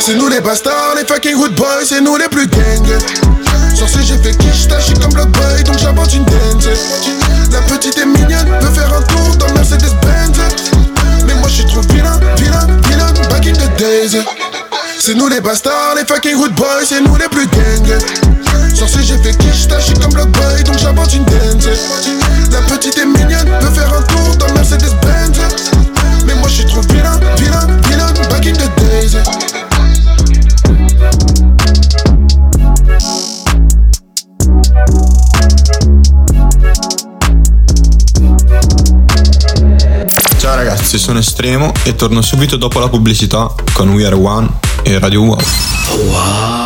C'est 0.00 0.14
nous 0.14 0.28
les 0.28 0.40
bastards, 0.40 0.94
les 0.96 1.04
fucking 1.04 1.34
hood 1.34 1.54
boys, 1.54 1.84
c'est 1.84 2.00
nous 2.00 2.16
les 2.16 2.28
plus 2.28 2.46
gangs. 2.46 2.98
Sur 3.74 3.88
ces 3.88 4.02
j'ai 4.02 4.16
fait 4.18 4.36
quiche, 4.36 4.68
je 4.78 4.84
suis 4.84 4.94
comme 4.94 5.14
le 5.16 5.24
boy, 5.26 5.64
donc 5.64 5.78
j'invente 5.78 6.12
une 6.14 6.24
dance. 6.24 6.68
La 7.50 7.60
petite 7.62 7.98
est 7.98 8.06
mignonne, 8.06 8.48
veut 8.60 8.74
faire 8.74 8.92
un 8.92 9.02
tour 9.02 9.36
dans 9.36 9.52
Mercedes 9.54 9.94
Benz. 10.02 10.38
Mais 11.26 11.34
moi 11.34 11.48
je 11.48 11.54
suis 11.54 11.66
trop 11.66 11.80
vilain, 11.92 12.18
vilain, 12.36 12.66
vilain, 12.88 13.12
back 13.30 13.46
in 13.46 13.52
the 13.52 13.78
days. 13.78 14.16
C'est 14.98 15.14
nous 15.14 15.28
les 15.28 15.40
bastards, 15.40 15.94
les 15.96 16.04
fucking 16.04 16.36
hood 16.36 16.54
boys, 16.54 16.84
c'est 16.84 17.00
nous 17.00 17.16
les 17.16 17.28
plus 17.28 17.46
gangs. 17.46 17.98
Sur 18.74 18.88
ces 18.88 19.02
j'ai 19.02 19.18
fait 19.18 19.36
quiche, 19.38 19.66
je 19.68 19.84
suis 19.84 19.94
comme 19.94 20.16
le 20.16 20.24
boy, 20.24 20.64
donc 20.64 20.78
j'invente 20.78 21.12
une 21.14 21.24
dance. 21.24 21.66
La 22.52 22.60
petite 22.62 22.98
est 22.98 23.06
mignonne, 23.06 23.48
veut 23.60 23.74
faire 23.74 23.92
un 23.92 24.02
tour 24.02 24.36
dans 24.36 24.52
Mercedes 24.54 24.94
sono 41.06 41.20
Estremo 41.20 41.72
e 41.84 41.94
torno 41.94 42.20
subito 42.20 42.56
dopo 42.56 42.80
la 42.80 42.88
pubblicità 42.88 43.48
con 43.74 43.90
We 43.90 44.04
Are 44.06 44.16
One 44.16 44.50
e 44.82 44.98
Radio 44.98 45.22
Wow. 45.22 46.65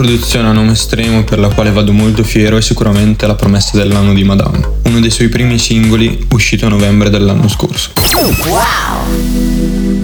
produzione 0.00 0.48
a 0.48 0.52
nome 0.52 0.72
estremo 0.72 1.24
per 1.24 1.38
la 1.38 1.48
quale 1.48 1.70
vado 1.70 1.92
molto 1.92 2.24
fiero 2.24 2.56
è 2.56 2.62
sicuramente 2.62 3.26
La 3.26 3.34
promessa 3.34 3.76
dell'anno 3.76 4.14
di 4.14 4.24
Madame, 4.24 4.66
uno 4.84 4.98
dei 4.98 5.10
suoi 5.10 5.28
primi 5.28 5.58
singoli 5.58 6.26
uscito 6.30 6.64
a 6.64 6.70
novembre 6.70 7.10
dell'anno 7.10 7.48
scorso. 7.48 7.90
I 7.96 9.99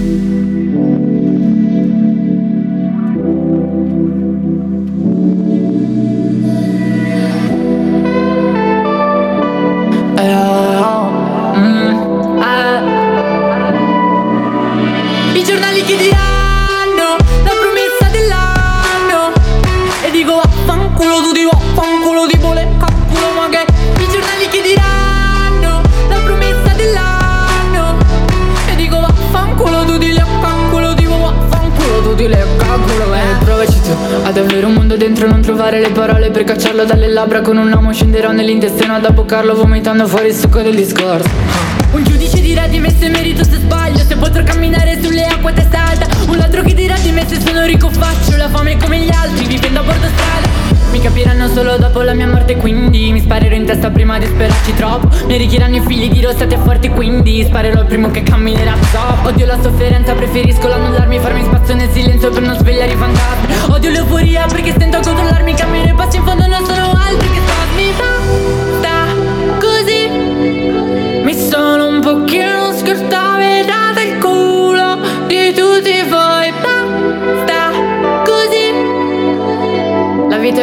dalle 36.87 37.09
labbra 37.09 37.41
Con 37.41 37.57
un 37.57 37.71
uomo 37.71 37.91
scenderò 37.91 38.31
nell'intestino 38.31 38.95
ad 38.95 39.05
abboccarlo 39.05 39.53
vomitando 39.53 40.07
fuori 40.07 40.29
il 40.29 40.35
succo 40.35 40.61
del 40.61 40.75
discorso. 40.75 41.29
Un 41.91 42.03
giudice 42.03 42.39
dirà 42.41 42.67
di 42.67 42.79
me 42.79 42.89
se 42.97 43.09
merito 43.09 43.43
se 43.43 43.57
sbaglio 43.57 43.99
Se 43.99 44.15
potrò 44.15 44.41
camminare 44.43 44.99
sulle 45.01 45.25
acque 45.25 45.53
testa 45.53 45.85
alta. 45.85 46.07
Un 46.27 46.39
altro 46.39 46.63
che 46.63 46.73
dirà 46.73 46.97
di 46.99 47.11
me 47.11 47.25
se 47.27 47.39
sono 47.39 47.65
ricco 47.65 47.89
faccio 47.89 48.37
la 48.37 48.49
fame 48.49 48.77
come 48.77 48.99
gli 48.99 49.11
altri 49.11 49.45
vivendo 49.45 49.81
a 49.81 49.83
bordo 49.83 50.07
strada 50.07 50.66
Mi 50.97 51.03
capiranno 51.03 51.47
solo 51.49 51.77
dopo 51.77 52.01
la 52.01 52.13
mia 52.15 52.25
morte 52.25 52.55
quindi 52.55 53.11
Mi 53.11 53.21
sparerò 53.21 53.53
in 53.53 53.65
testa 53.65 53.91
prima 53.91 54.17
di 54.17 54.25
sperarci 54.25 54.73
troppo. 54.73 55.07
Mi 55.27 55.35
arricchiranno 55.35 55.75
i 55.75 55.81
figli 55.81 56.09
dirò 56.09 56.35
siete 56.35 56.57
forti 56.57 56.89
quindi 56.89 57.43
Sparerò 57.43 57.81
il 57.81 57.85
primo 57.85 58.09
che 58.09 58.23
camminerà. 58.23 58.73
Top 58.91 59.25
Odio 59.25 59.45
la 59.45 59.61
sofferenza 59.61 60.13
preferisco 60.13 60.67
l'annullarmi 60.67 61.19
Farmi 61.19 61.43
spazio 61.43 61.75
nel 61.75 61.91
silenzio 61.91 62.31
per 62.31 62.41
non 62.41 62.55
svegliare 62.57 62.93
i 62.93 62.95
fantasmi. 62.95 63.75
Odio 63.75 63.91
l'euforia 63.91 64.47
perché 64.47 64.71
stento 64.71 64.97
a 64.97 65.01
controllarmi 65.01 65.53
Cammino 65.53 65.85
e 65.85 65.93
passi 65.93 66.17
in 66.17 66.23
fondo 66.23 66.47
non 66.47 66.65
sono 66.65 66.86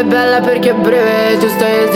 è 0.05 0.07
bella 0.07 0.41
perché 0.41 0.71
è 0.71 0.75
breve 0.75 1.39
Tu 1.39 1.49
stai 1.49 1.89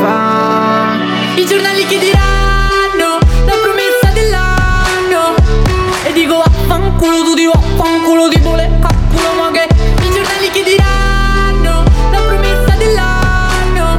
fa 0.00 0.94
I 1.36 1.46
giornali 1.46 1.84
che 1.86 1.98
diranno 1.98 3.18
La 3.44 3.54
promessa 3.62 4.08
dell'anno. 4.14 5.34
E 6.04 6.12
dico 6.12 6.36
vaffanculo 6.36 7.24
tu 7.24 7.34
di 7.34 7.46
vaffanculo 7.46 8.28
di 8.28 8.38
bole 8.38 8.70
Cacculo 8.80 9.32
ma 9.38 9.50
che 9.50 9.66
I 9.74 10.10
giornali 10.12 10.50
che 10.52 10.62
diranno 10.62 11.84
La 12.12 12.20
promessa 12.20 12.76
dell'anno. 12.78 13.98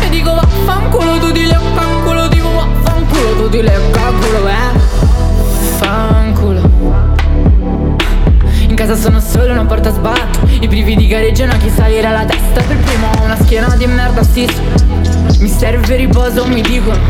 E 0.00 0.08
dico 0.08 0.34
vaffanculo 0.34 1.18
tu 1.18 1.30
di 1.30 1.46
le 1.46 1.58
cacculo 1.74 2.28
Dico 2.28 2.50
vaffanculo 2.50 3.36
tu 3.36 3.48
di 3.48 3.62
le 3.62 3.74
eh. 3.74 4.78
Fanculo 5.78 6.70
in 8.68 8.78
casa 8.78 8.96
sono 8.96 9.20
solo 9.20 9.52
una 9.52 9.66
porta 9.66 9.90
sbatto 9.90 10.41
I 10.62 10.68
brividi 10.68 11.08
gareggiano 11.08 11.54
a 11.54 11.56
chi 11.56 11.68
salire 11.68 12.06
alla 12.06 12.24
testa 12.24 12.62
Per 12.62 12.76
primo. 12.76 13.10
Ho 13.18 13.24
una 13.24 13.36
schiena 13.36 13.74
di 13.74 13.84
merda 13.86 14.22
sì 14.22 14.48
Mi 15.40 15.48
serve 15.48 15.96
riposo 15.96 16.46
mi 16.46 16.62
dicono 16.62 17.00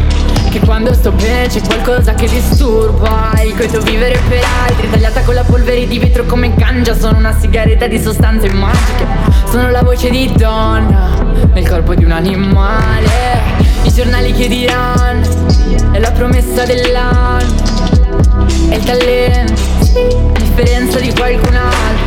Che 0.49 0.59
quando 0.61 0.95
sto 0.95 1.13
bene 1.13 1.49
c'è 1.49 1.61
qualcosa 1.61 2.15
che 2.15 2.29
disturba. 2.29 3.31
Il 3.45 3.55
coito 3.55 3.83
vivere 3.83 4.19
per 4.27 4.43
altri 4.67 4.89
Tagliata 4.89 5.21
con 5.21 5.35
la 5.35 5.43
polvere 5.43 5.87
di 5.87 5.99
vetro 5.99 6.25
come 6.25 6.55
ganja. 6.55 6.97
Sono 6.97 7.19
una 7.19 7.37
sigaretta 7.39 7.87
di 7.87 8.01
sostanze 8.01 8.51
magiche. 8.51 9.07
Sono 9.51 9.69
la 9.71 9.83
voce 9.83 10.09
di 10.09 10.33
donna 10.35 11.11
Nel 11.53 11.69
corpo 11.69 11.95
di 11.95 12.05
un 12.05 12.13
animale. 12.13 13.61
I 13.83 13.93
giornali 13.93 14.33
che 14.33 14.49
diranno 14.49 15.29
È 15.93 15.99
la 15.99 16.11
promessa 16.11 16.65
dell'anno. 16.65 17.91
È 18.71 18.75
il 18.75 18.83
talento, 18.83 19.53
a 20.33 20.39
differenza 20.39 20.99
di 20.99 21.13
qualcun 21.13 21.55
altro 21.55 22.02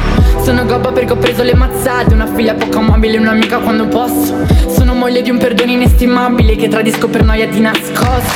Sono 0.45 0.63
gobba 0.63 0.91
perché 0.91 1.13
ho 1.13 1.17
preso 1.17 1.41
le 1.41 1.55
mazzate. 1.55 2.13
Una 2.13 2.27
figlia 2.27 2.53
poco 2.53 2.77
amabile, 2.77 3.17
un'amica 3.17 3.57
quando 3.57 3.87
posso. 3.87 4.45
Sono 4.69 4.93
moglie 4.93 5.23
di 5.23 5.31
un 5.31 5.39
perdono 5.39 5.71
inestimabile 5.71 6.55
Che 6.55 6.67
tradisco 6.67 7.07
per 7.07 7.23
noia 7.23 7.47
di 7.47 7.59
nascosto. 7.59 8.31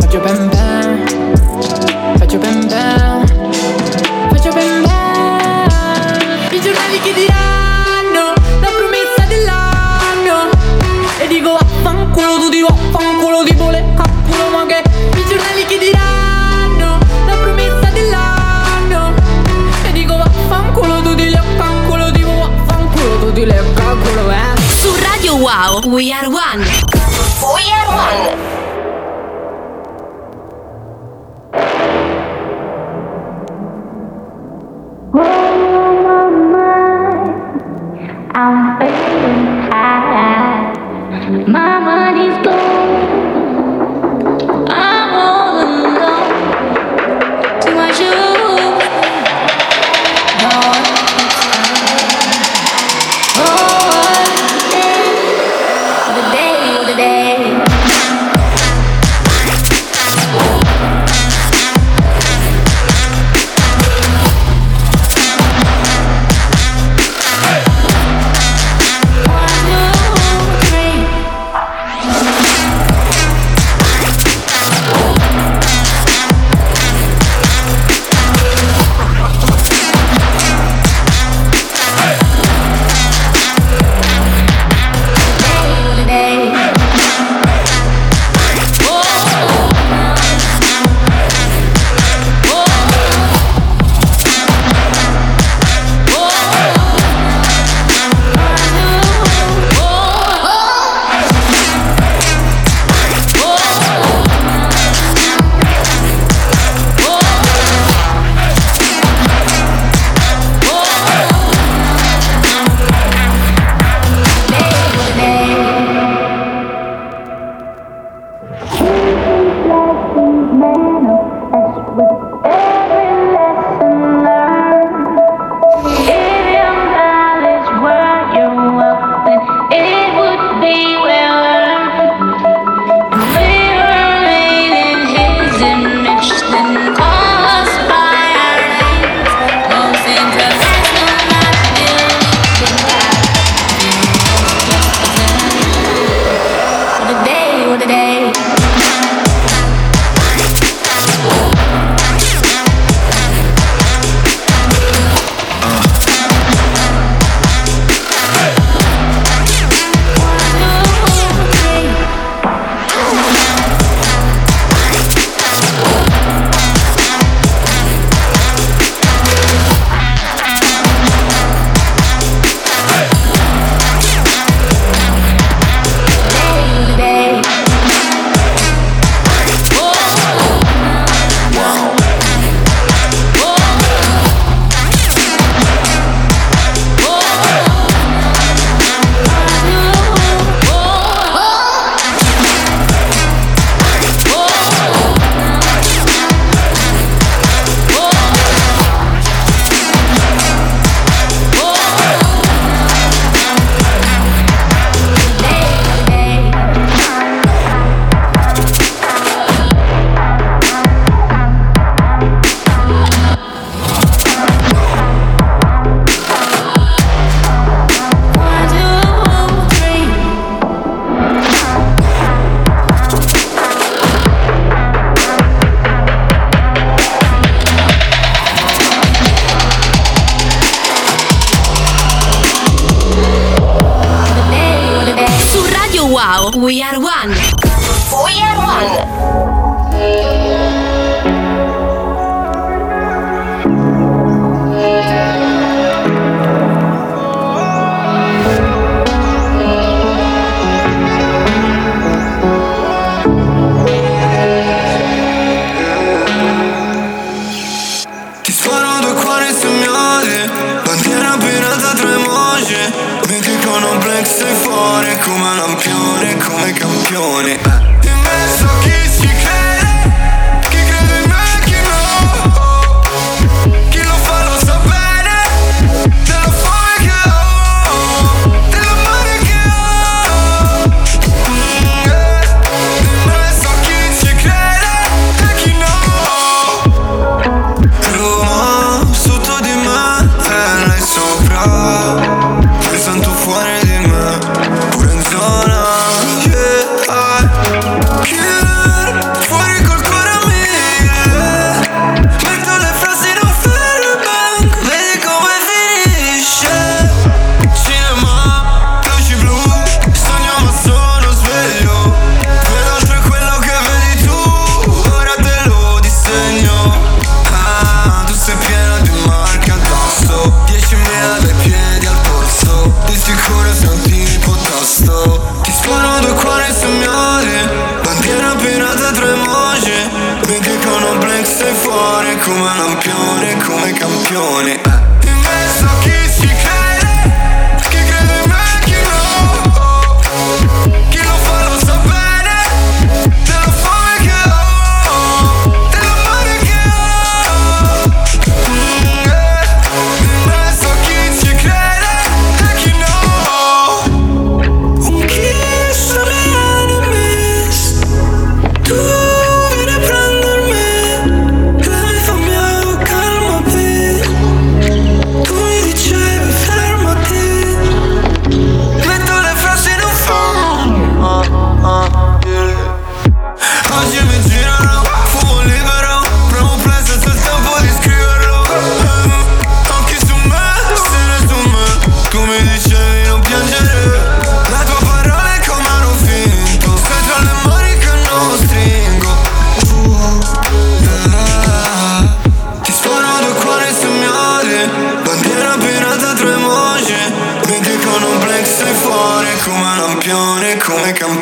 Faccio 0.00 0.18
ben 0.18 0.55
We 25.84 26.10
Are 26.10 26.30
One. 26.30 26.85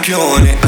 campione 0.04 0.63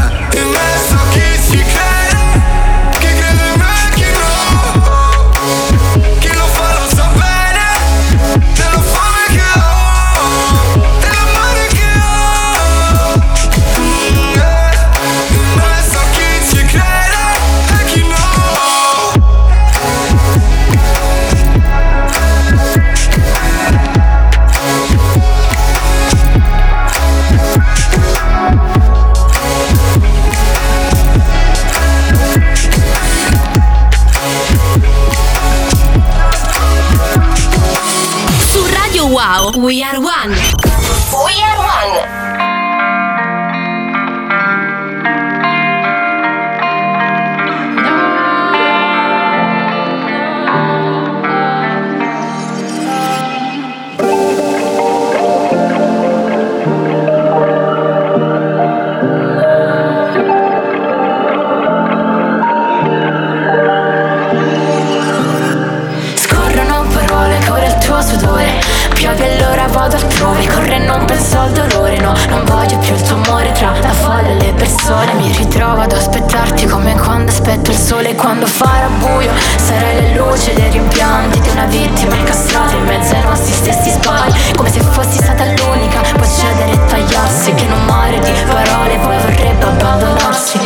non 70.86 71.04
penso 71.04 71.38
al 71.38 71.50
dolore, 71.52 71.98
no. 71.98 72.14
Non 72.28 72.44
voglio 72.44 72.78
più 72.78 72.94
il 72.94 73.02
tuo 73.02 73.16
amore 73.16 73.52
tra 73.52 73.72
la 73.78 73.92
folla 73.92 74.28
e 74.28 74.34
le 74.34 74.52
persone. 74.54 75.12
Mi 75.14 75.30
ritrovo 75.36 75.82
ad 75.82 75.92
aspettarti 75.92 76.66
come 76.66 76.94
quando 76.96 77.30
aspetto 77.30 77.70
il 77.70 77.76
sole 77.76 78.14
Quando 78.14 78.46
farà 78.46 78.88
buio. 78.98 79.30
Sarai 79.56 80.14
la 80.14 80.22
luce 80.22 80.54
dei 80.54 80.70
rimpianti 80.70 81.40
Di 81.40 81.48
una 81.50 81.66
vittima 81.66 82.14
incastrata 82.14 82.74
in 82.74 82.84
mezzo 82.84 83.14
ai 83.14 83.22
nostri 83.22 83.52
stessi 83.52 83.90
sbagli. 83.90 84.54
Come 84.54 84.70
se 84.70 84.80
fossi 84.80 85.18
stata 85.18 85.44
l'unica, 85.44 86.00
puoi 86.14 86.28
cedere 86.28 86.72
e 86.72 86.86
tagliarsi 86.86 87.52
Che 87.54 87.64
in 87.64 87.72
un 87.72 87.84
mare 87.84 88.18
di 88.18 88.32
parole 88.46 88.96
poi 88.98 89.18
vorrebbe 89.18 89.64
abbandonarsi. 89.64 90.58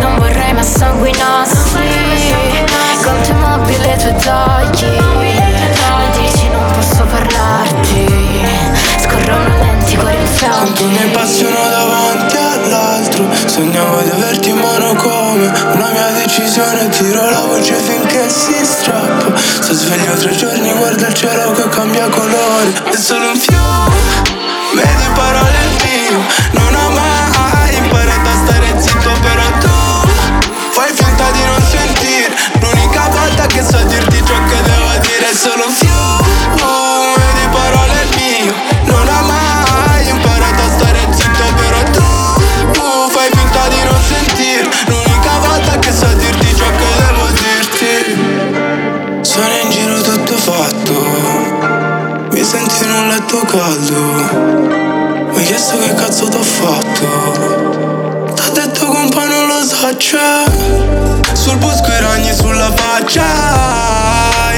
Non 0.00 0.16
vorrei 0.16 0.52
ma 0.54 0.62
sanguinassi 0.62 1.70
Contemobile 3.02 3.94
i 3.94 3.98
tuoi 3.98 4.14
tagli. 4.22 5.31
erano 9.32 9.56
lenti, 9.58 9.96
cuori 9.96 10.16
infranti 10.16 10.58
Quanto 10.58 10.86
ne 10.86 11.06
passano 11.10 11.68
davanti 11.68 12.36
all'altro. 12.36 13.28
Sognavo 13.46 14.00
di 14.02 14.10
averti 14.10 14.50
in 14.50 14.58
mano 14.58 14.94
come 14.94 15.46
Una 15.72 15.90
mia 15.92 16.10
decisione, 16.22 16.88
tiro 16.88 17.30
la 17.30 17.40
voce 17.46 17.74
finché 17.74 18.28
si 18.28 18.54
strappa. 18.64 19.32
Se 19.36 19.72
sveglio 19.74 20.14
tre 20.14 20.34
giorni, 20.34 20.72
guardo 20.72 21.06
il 21.06 21.14
cielo 21.14 21.52
che 21.52 21.68
cambia 21.68 22.08
colore. 22.08 22.72
È 22.90 22.96
solo 22.96 23.30
un 23.30 23.36
fiume 23.36 24.40
Vedi 24.74 25.08
parole 25.14 25.58
in 25.68 25.76
più. 25.76 26.60
Non 26.60 26.74
ho 26.74 26.90
mai 26.90 27.76
imparato 27.76 28.28
a 28.28 28.44
stare 28.44 28.80
zitto 28.80 29.10
però 29.20 29.42
tu 29.60 30.08
Fai 30.70 30.90
finta 30.92 31.30
di 31.30 31.44
non 31.44 31.62
sentire. 31.62 32.34
L'unica 32.60 33.08
volta 33.10 33.46
che 33.46 33.62
so 33.62 33.78
dirti 33.84 34.22
ciò 34.24 34.34
che 34.44 34.62
devo 34.62 34.92
dire 35.00 35.30
È 35.30 35.34
solo 35.34 35.66
un 35.66 35.74
fiume 35.74 36.32
vedi 37.16 37.48
parole 37.50 38.06
mio 38.16 38.54
letto 53.32 53.46
caldo? 53.46 53.94
Mi 55.30 55.38
hai 55.38 55.44
chiesto 55.44 55.78
che 55.78 55.94
cazzo 55.94 56.28
t'ho 56.28 56.42
fatto? 56.42 58.34
T'ha 58.34 58.50
detto 58.52 58.86
compa 58.86 59.24
non 59.26 59.46
lo 59.46 59.96
c'è. 59.96 60.44
Sul 61.32 61.56
busco 61.56 61.90
i 61.90 62.00
ragni 62.00 62.34
sulla 62.34 62.70
faccia. 62.74 63.24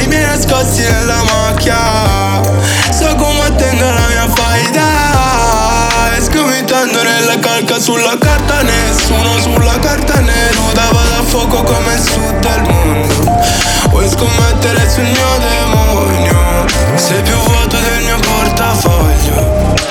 I 0.03 0.07
miei 0.09 0.25
nascosti 0.25 0.83
nella 0.83 1.22
macchia. 1.22 2.43
So 2.91 3.14
combattendo 3.14 3.85
la 3.85 4.07
mia 4.09 4.29
faida. 4.35 6.16
E 6.16 6.20
sgomitando 6.20 7.03
nella 7.03 7.39
calca 7.39 7.79
sulla 7.79 8.16
carta 8.18 8.62
Nessuno 8.62 9.39
sulla 9.41 9.79
carta 9.81 10.20
ne 10.20 10.51
nuda 10.55 10.83
Vado 10.93 11.14
a 11.18 11.22
fuoco 11.25 11.62
come 11.62 11.95
il 11.95 12.01
sud 12.01 12.39
del 12.41 12.62
mondo. 12.62 13.43
Vuoi 13.91 14.09
scommettere 14.09 14.91
sul 14.91 15.05
mio 15.05 15.39
demonio? 15.39 16.66
Sei 16.97 17.22
più 17.22 17.43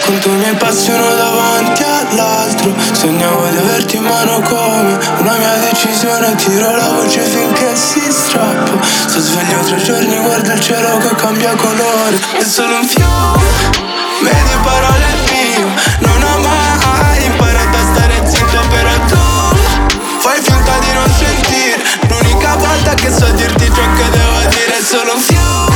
Conto 0.06 0.28
i 0.28 0.32
miei 0.34 0.54
passi 0.56 0.92
uno 0.92 1.16
davanti 1.16 1.82
all'altro. 1.82 2.74
Sognavo 2.92 3.48
di 3.48 3.58
averti 3.58 3.96
in 3.96 4.04
mano 4.04 4.42
come 4.42 5.00
una 5.20 5.38
mia 5.38 5.56
decisione 5.70 6.36
Tiro 6.36 6.76
la 6.76 6.90
voce 6.90 7.22
finché 7.22 7.74
si 7.74 8.02
strappa. 8.12 8.84
Sto 8.84 9.22
sveglio 9.22 9.60
tre 9.64 9.78
giorni, 9.82 10.18
guardo 10.18 10.52
il 10.52 10.60
cielo 10.60 10.98
che 10.98 11.16
cambia 11.16 11.56
colore. 11.56 12.20
È 12.38 12.44
solo 12.44 12.76
un 12.80 12.86
fiume 12.86 13.92
Medi 14.22 14.56
parole 14.62 15.06
mie 15.32 15.66
Non 16.00 16.22
ho 16.22 16.38
mai 16.38 17.26
imparato 17.26 17.78
a 17.78 17.94
stare 17.94 18.22
zitto 18.26 18.60
però 18.70 18.92
tu 19.08 19.58
Fai 20.20 20.40
finta 20.42 20.80
di 20.80 20.92
non 20.94 21.10
sentire. 21.18 21.82
L'unica 22.10 22.56
volta 22.58 22.94
che 22.94 23.10
so 23.10 23.32
dirti 23.32 23.66
ciò 23.74 23.94
che 23.96 24.10
devo 24.10 24.40
dire 24.50 24.78
È 24.78 24.84
solo 24.84 25.14
un 25.14 25.20
fiume 25.22 25.73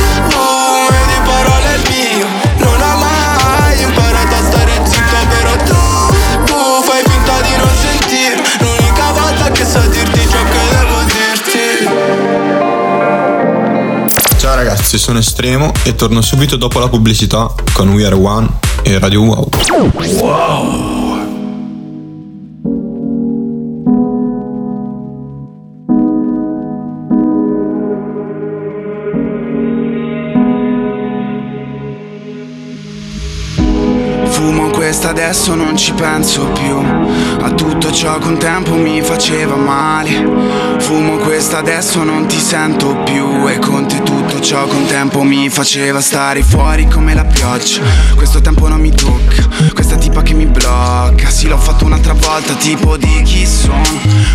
ragazzi, 14.88 14.98
sono 14.98 15.18
Estremo 15.18 15.70
e 15.84 15.94
torno 15.94 16.22
subito 16.22 16.56
dopo 16.56 16.78
la 16.78 16.88
pubblicità 16.88 17.52
con 17.74 17.90
We 17.90 18.06
Are 18.06 18.14
One 18.14 18.48
e 18.82 18.98
Radio 18.98 19.22
Wow. 19.22 19.48
Fumo 34.24 34.70
questa 34.70 35.10
adesso 35.10 35.54
non 35.54 35.76
ci 35.76 35.92
penso 35.92 36.46
più 36.52 36.80
Tutto 37.56 37.90
ciò 37.90 38.18
con 38.18 38.38
tempo 38.38 38.74
mi 38.74 39.00
faceva 39.02 39.56
male. 39.56 40.76
Fumo 40.78 41.16
questa 41.16 41.58
adesso 41.58 42.02
non 42.04 42.26
ti 42.26 42.38
sento 42.38 42.96
più. 43.04 43.48
E 43.48 43.58
con 43.58 43.86
tutto 43.88 44.40
ciò 44.40 44.66
con 44.66 44.86
tempo 44.86 45.22
mi 45.22 45.48
faceva 45.48 46.00
stare 46.00 46.42
fuori 46.42 46.86
come 46.88 47.14
la 47.14 47.24
pioggia. 47.24 47.82
Questo 48.14 48.40
tempo 48.40 48.68
non 48.68 48.80
mi 48.80 48.90
tocca. 48.90 49.46
Questa 49.72 49.96
tipa 49.96 50.22
che 50.22 50.34
mi 50.34 50.46
blocca. 50.46 51.28
Sì 51.30 51.48
l'ho 51.48 51.58
fatto 51.58 51.84
un'altra 51.84 52.12
volta 52.12 52.54
tipo 52.54 52.96
di 52.96 53.22
chi 53.22 53.46
sono. 53.46 53.82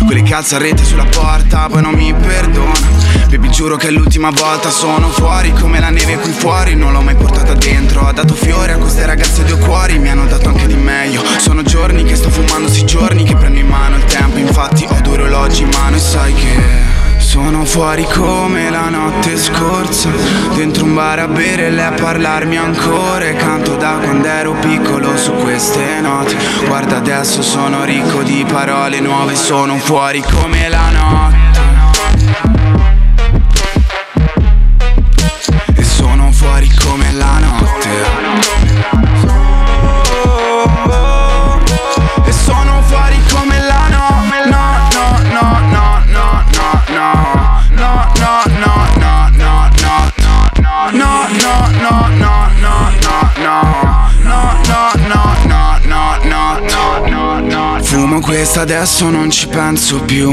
Quelli 0.04 0.22
che 0.22 0.34
alza 0.34 0.58
rete 0.58 0.84
sulla 0.84 1.06
porta 1.06 1.68
poi 1.68 1.82
non 1.82 1.94
mi 1.94 2.12
perdona 2.12 3.23
Baby 3.34 3.50
giuro 3.50 3.74
che 3.74 3.88
è 3.88 3.90
l'ultima 3.90 4.30
volta 4.30 4.70
sono 4.70 5.08
fuori 5.08 5.50
come 5.54 5.80
la 5.80 5.90
neve 5.90 6.18
qui 6.18 6.30
fuori 6.30 6.76
Non 6.76 6.92
l'ho 6.92 7.00
mai 7.00 7.16
portata 7.16 7.52
dentro. 7.54 8.02
Ho 8.02 8.12
dato 8.12 8.32
fiori 8.32 8.70
a 8.70 8.76
queste 8.76 9.04
ragazze 9.04 9.42
due 9.42 9.58
cuori 9.58 9.98
Mi 9.98 10.08
hanno 10.08 10.24
dato 10.26 10.50
anche 10.50 10.68
di 10.68 10.76
meglio. 10.76 11.20
Sono 11.38 11.64
giorni 11.64 12.04
che 12.04 12.14
sto 12.14 12.30
fumando, 12.30 12.68
sì 12.68 12.84
giorni 12.86 13.24
che 13.24 13.34
prendo 13.34 13.58
in 13.58 13.66
mano 13.66 13.96
il 13.96 14.04
tempo. 14.04 14.38
Infatti 14.38 14.86
ho 14.88 15.00
due 15.00 15.14
orologi 15.14 15.62
in 15.62 15.70
mano 15.70 15.96
e 15.96 15.98
sai 15.98 16.32
che 16.32 16.92
sono 17.18 17.64
fuori 17.64 18.04
come 18.04 18.70
la 18.70 18.88
notte 18.88 19.36
scorsa. 19.36 20.10
Dentro 20.54 20.84
un 20.84 20.94
bar 20.94 21.18
a 21.18 21.26
bere 21.26 21.66
e 21.66 21.70
lei 21.70 21.86
a 21.86 21.90
parlarmi 21.90 22.56
ancora. 22.56 23.24
E 23.24 23.34
canto 23.34 23.74
da 23.74 23.98
quando 24.00 24.28
ero 24.28 24.52
piccolo 24.52 25.16
su 25.16 25.32
queste 25.32 25.98
note. 26.00 26.36
Guarda 26.66 26.98
adesso 26.98 27.42
sono 27.42 27.82
ricco 27.82 28.22
di 28.22 28.46
parole 28.48 29.00
nuove 29.00 29.34
Sono 29.34 29.76
fuori 29.78 30.22
come 30.22 30.68
la 30.68 30.90
notte 30.90 31.53
Fumo 58.14 58.26
questa 58.26 58.60
adesso 58.60 59.10
non 59.10 59.28
ci 59.28 59.48
penso 59.48 60.00
più. 60.02 60.30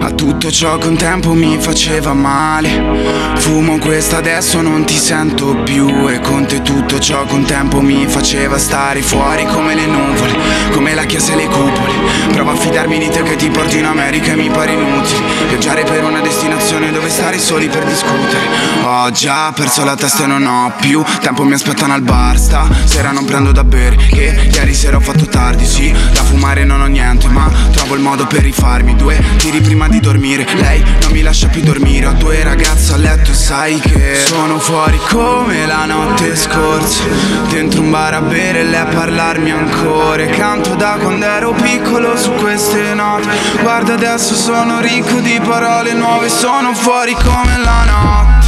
A 0.00 0.10
tutto 0.10 0.50
ciò 0.50 0.78
con 0.78 0.96
tempo 0.96 1.34
mi 1.34 1.56
faceva 1.60 2.14
male. 2.14 3.36
Fumo 3.36 3.78
questa 3.78 4.16
adesso 4.16 4.60
non 4.60 4.84
ti 4.84 4.96
sento 4.96 5.54
più. 5.62 6.08
E 6.08 6.18
con 6.18 6.46
te 6.46 6.62
tutto 6.62 6.98
ciò 6.98 7.24
con 7.26 7.44
tempo 7.44 7.80
mi 7.80 8.06
faceva 8.08 8.58
stare 8.58 9.02
fuori 9.02 9.46
come 9.46 9.76
le 9.76 9.86
nuvole 9.86 10.36
Come 10.72 10.94
la 10.94 11.04
chiesa 11.04 11.32
e 11.34 11.36
le 11.36 11.46
cupole. 11.46 11.92
Prova 12.32 12.52
a 12.52 12.56
fidarmi 12.56 12.98
di 12.98 13.08
te 13.08 13.22
che 13.22 13.36
ti 13.36 13.48
porti 13.50 13.78
in 13.78 13.84
America 13.84 14.32
e 14.32 14.34
mi 14.34 14.50
pare 14.50 14.72
inutile. 14.72 15.20
Viaggiare 15.48 15.84
per 15.84 16.02
una 16.02 16.20
destinazione 16.20 16.90
dove 16.90 17.08
stare 17.08 17.38
soli 17.38 17.68
per 17.68 17.84
discutere. 17.84 18.46
Ho 18.82 19.12
già 19.12 19.52
perso 19.54 19.84
la 19.84 19.94
testa 19.94 20.24
e 20.24 20.26
non 20.26 20.44
ho 20.44 20.72
più 20.80 21.04
Tempo 21.20 21.44
mi 21.44 21.52
aspettano 21.52 21.92
al 21.92 22.02
bar. 22.02 22.36
Sta 22.36 22.68
Sera 22.82 23.12
non 23.12 23.24
prendo 23.24 23.52
da 23.52 23.62
bere 23.62 23.94
Che 23.94 24.50
ieri 24.52 24.74
sera 24.74 24.96
ho 24.96 25.00
fatto 25.00 25.26
tardi. 25.26 25.64
Sì, 25.64 25.94
da 26.12 26.24
fumare 26.24 26.64
non 26.64 26.80
ho 26.80 26.86
niente 26.86 27.11
Ma 27.28 27.50
trovo 27.72 27.94
il 27.94 28.00
modo 28.00 28.26
per 28.26 28.42
rifarmi. 28.42 28.96
Due 28.96 29.22
tiri 29.36 29.60
prima 29.60 29.88
di 29.88 30.00
dormire. 30.00 30.46
Lei 30.54 30.82
non 31.00 31.12
mi 31.12 31.22
lascia 31.22 31.48
più 31.48 31.62
dormire. 31.62 32.06
Ho 32.06 32.12
due 32.12 32.42
ragazze 32.42 32.94
a 32.94 32.96
letto 32.96 33.30
e 33.30 33.34
sai 33.34 33.78
che 33.80 34.22
Sono 34.26 34.58
fuori 34.58 34.98
come 35.08 35.66
la 35.66 35.84
notte 35.84 36.36
scorsa. 36.36 37.04
Dentro 37.50 37.80
un 37.80 37.90
bar 37.90 38.14
a 38.14 38.20
bere 38.20 38.60
e 38.60 38.64
lei 38.64 38.80
a 38.80 38.86
parlarmi 38.86 39.50
ancora. 39.50 40.24
Canto 40.26 40.74
da 40.74 40.98
quando 41.00 41.24
ero 41.24 41.52
piccolo 41.52 42.16
su 42.16 42.32
queste 42.32 42.94
note. 42.94 43.28
Guarda 43.60 43.94
adesso 43.94 44.34
sono 44.34 44.80
ricco 44.80 45.20
di 45.20 45.40
parole 45.42 45.92
nuove. 45.92 46.28
Sono 46.28 46.74
fuori 46.74 47.14
come 47.14 47.58
la 47.58 47.84
notte 47.84 48.41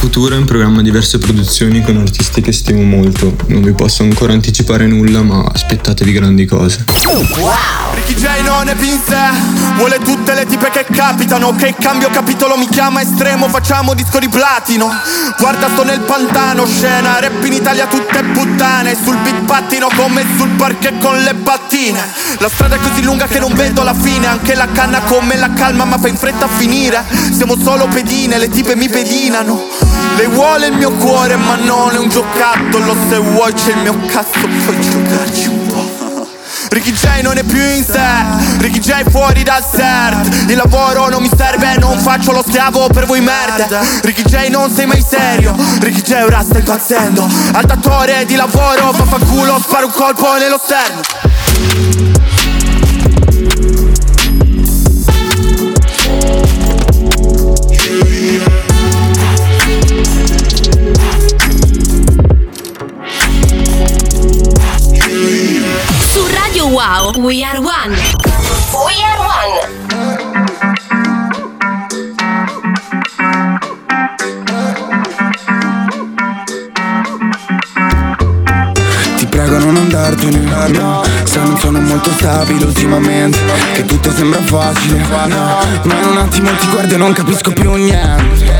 futuro 0.00 0.34
in 0.34 0.46
programma 0.46 0.80
diverse 0.80 1.18
produzioni 1.18 1.82
con 1.82 1.98
artisti 1.98 2.40
che 2.40 2.52
stimo 2.52 2.80
molto. 2.80 3.36
Non 3.48 3.60
vi 3.60 3.72
posso 3.72 4.02
ancora 4.02 4.32
anticipare 4.32 4.86
nulla, 4.86 5.20
ma 5.20 5.44
aspettatevi 5.52 6.10
grandi 6.10 6.46
cose. 6.46 6.86
Ricky 7.92 8.14
J 8.14 8.26
non 8.42 8.66
è 8.70 8.74
pinze. 8.76 9.14
Vuole 9.76 9.98
tutte 9.98 10.32
le 10.32 10.46
tipe 10.46 10.70
che 10.70 10.86
capitano. 10.90 11.54
Che 11.54 11.74
cambio 11.78 12.08
capitolo 12.08 12.56
mi 12.56 12.66
chiama 12.66 13.02
estremo. 13.02 13.50
Facciamo 13.50 13.92
disco 13.92 14.18
di 14.18 14.28
platino. 14.30 14.90
Guarda 15.38 15.68
sto 15.68 15.84
nel 15.84 16.00
pantano. 16.00 16.64
Scena 16.64 17.20
rap 17.20 17.44
in 17.44 17.52
Italia 17.52 17.86
tutte 17.86 18.22
puttane. 18.22 18.96
Sul 18.96 19.18
beat 19.18 19.44
pattino 19.44 19.88
come 19.94 20.24
sul 20.38 20.48
parquet 20.56 20.98
con 20.98 21.22
le 21.22 21.34
battine 21.34 22.00
La 22.38 22.48
strada 22.48 22.76
è 22.76 22.78
così 22.78 23.02
lunga 23.02 23.26
che 23.26 23.38
non 23.38 23.52
vedo 23.52 23.82
la 23.82 23.94
fine. 23.94 24.26
Anche 24.26 24.54
la 24.54 24.68
canna 24.72 25.00
come 25.00 25.36
la 25.36 25.52
calma 25.52 25.84
ma 25.84 25.98
fa 25.98 26.08
in 26.08 26.16
fretta 26.16 26.46
a 26.46 26.48
finire. 26.48 27.04
Siamo 27.36 27.54
solo 27.62 27.86
pedine, 27.86 28.38
le 28.38 28.48
tipe 28.48 28.74
mi 28.74 28.88
pedinano 28.88 29.89
Lei 30.16 30.26
vuole 30.26 30.66
il 30.66 30.74
mio 30.74 30.90
cuore 30.92 31.36
ma 31.36 31.56
non 31.56 31.94
è 31.94 31.98
un 31.98 32.08
giocattolo. 32.08 32.96
Se 33.08 33.18
vuoi 33.18 33.52
c'è 33.52 33.70
il 33.72 33.78
mio 33.78 33.98
cazzo 34.06 34.46
puoi 34.64 34.80
giocarci 34.80 35.48
un 35.48 35.66
po' 35.66 36.28
Ricky 36.70 36.92
J 36.92 37.20
non 37.22 37.36
è 37.36 37.42
più 37.42 37.60
in 37.60 37.84
sé. 37.84 38.58
Ricky 38.58 38.78
J 38.78 39.10
fuori 39.10 39.42
dal 39.42 39.62
CERT. 39.62 40.50
Il 40.50 40.56
lavoro 40.56 41.08
non 41.08 41.22
mi 41.22 41.30
serve, 41.34 41.76
non 41.78 41.98
faccio 41.98 42.32
lo 42.32 42.44
schiavo 42.46 42.88
per 42.88 43.06
voi 43.06 43.20
merde. 43.20 43.66
Ricky 44.02 44.22
J 44.22 44.48
non 44.50 44.70
sei 44.70 44.86
mai 44.86 45.04
serio. 45.06 45.54
Ricky 45.80 46.02
J 46.02 46.22
ora 46.24 46.42
sta 46.42 46.58
impazzendo 46.58 47.26
Al 47.52 47.64
datore 47.64 48.24
di 48.24 48.36
lavoro, 48.36 48.92
fa 48.92 49.04
fa 49.04 49.18
culo, 49.24 49.58
spara 49.60 49.86
un 49.86 49.92
colpo 49.92 50.36
nello 50.36 50.60
sterno 50.62 52.19
Wow, 66.80 67.12
We 67.18 67.44
Are 67.44 67.60
One. 67.60 67.92
We 67.92 68.94
Are 69.04 69.18
One. 69.20 69.54
Ti 79.18 79.26
prego 79.26 79.58
non 79.58 79.76
andartene. 79.76 80.38
No, 80.68 81.02
Se 81.24 81.38
non 81.40 81.58
sono 81.58 81.80
molto 81.80 82.10
stabile 82.12 82.64
ultimamente 82.64 83.38
Che 83.74 83.84
tutto 83.84 84.10
sembra 84.10 84.40
facile. 84.40 85.00
No, 85.00 85.58
Ma 85.82 85.98
in 85.98 86.06
un 86.06 86.16
attimo 86.16 86.48
ti 86.56 86.66
guardo 86.68 86.94
e 86.94 86.96
non 86.96 87.12
capisco 87.12 87.52
più 87.52 87.74
niente 87.74 88.59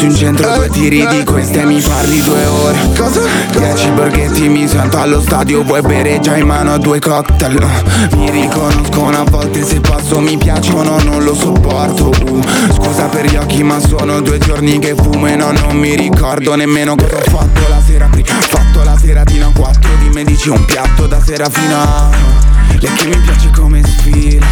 su 0.00 0.06
un 0.06 0.14
centro 0.14 0.54
due 0.54 0.68
tiri 0.70 1.06
di 1.08 1.24
queste 1.24 1.62
mi 1.66 1.78
parli 1.78 2.22
due 2.22 2.46
ore. 2.46 2.78
Cosa? 2.96 3.20
Dieci 3.50 3.90
borghetti 3.90 4.48
mi 4.48 4.66
sento 4.66 4.96
allo 4.96 5.20
stadio 5.20 5.62
Vuoi 5.62 5.82
bere 5.82 6.20
già 6.20 6.38
in 6.38 6.46
mano 6.46 6.78
due 6.78 6.98
cocktail? 6.98 7.62
Mi 8.16 8.30
riconoscono 8.30 9.18
a 9.18 9.24
volte 9.24 9.62
se 9.62 9.80
passo 9.80 10.18
mi 10.20 10.38
piacciono 10.38 11.02
non 11.02 11.22
lo 11.22 11.34
sopporto. 11.34 12.08
Uh, 12.08 12.40
Scusa 12.72 13.06
per 13.08 13.26
gli 13.26 13.36
occhi 13.36 13.62
ma 13.62 13.78
sono 13.78 14.22
due 14.22 14.38
giorni 14.38 14.78
che 14.78 14.94
fumo 14.94 15.26
e 15.26 15.36
no 15.36 15.52
non 15.52 15.76
mi 15.76 15.94
ricordo 15.94 16.54
nemmeno 16.54 16.94
cosa 16.94 17.16
ho 17.16 17.20
fatto 17.20 17.68
la 17.68 17.82
sera 17.84 18.06
prima 18.06 18.28
Fatto 18.40 18.82
la 18.82 18.96
seratina 18.98 19.46
a 19.48 19.52
quattro 19.54 19.90
di 20.00 20.08
me 20.08 20.24
dici 20.24 20.48
un 20.48 20.64
piatto 20.64 21.06
da 21.06 21.22
sera 21.22 21.48
fino 21.50 21.76
a 21.76 22.10
Lei 22.78 22.90
che 22.94 23.06
mi 23.06 23.18
piace 23.18 23.50
come 23.50 23.82
sfila 23.84 24.46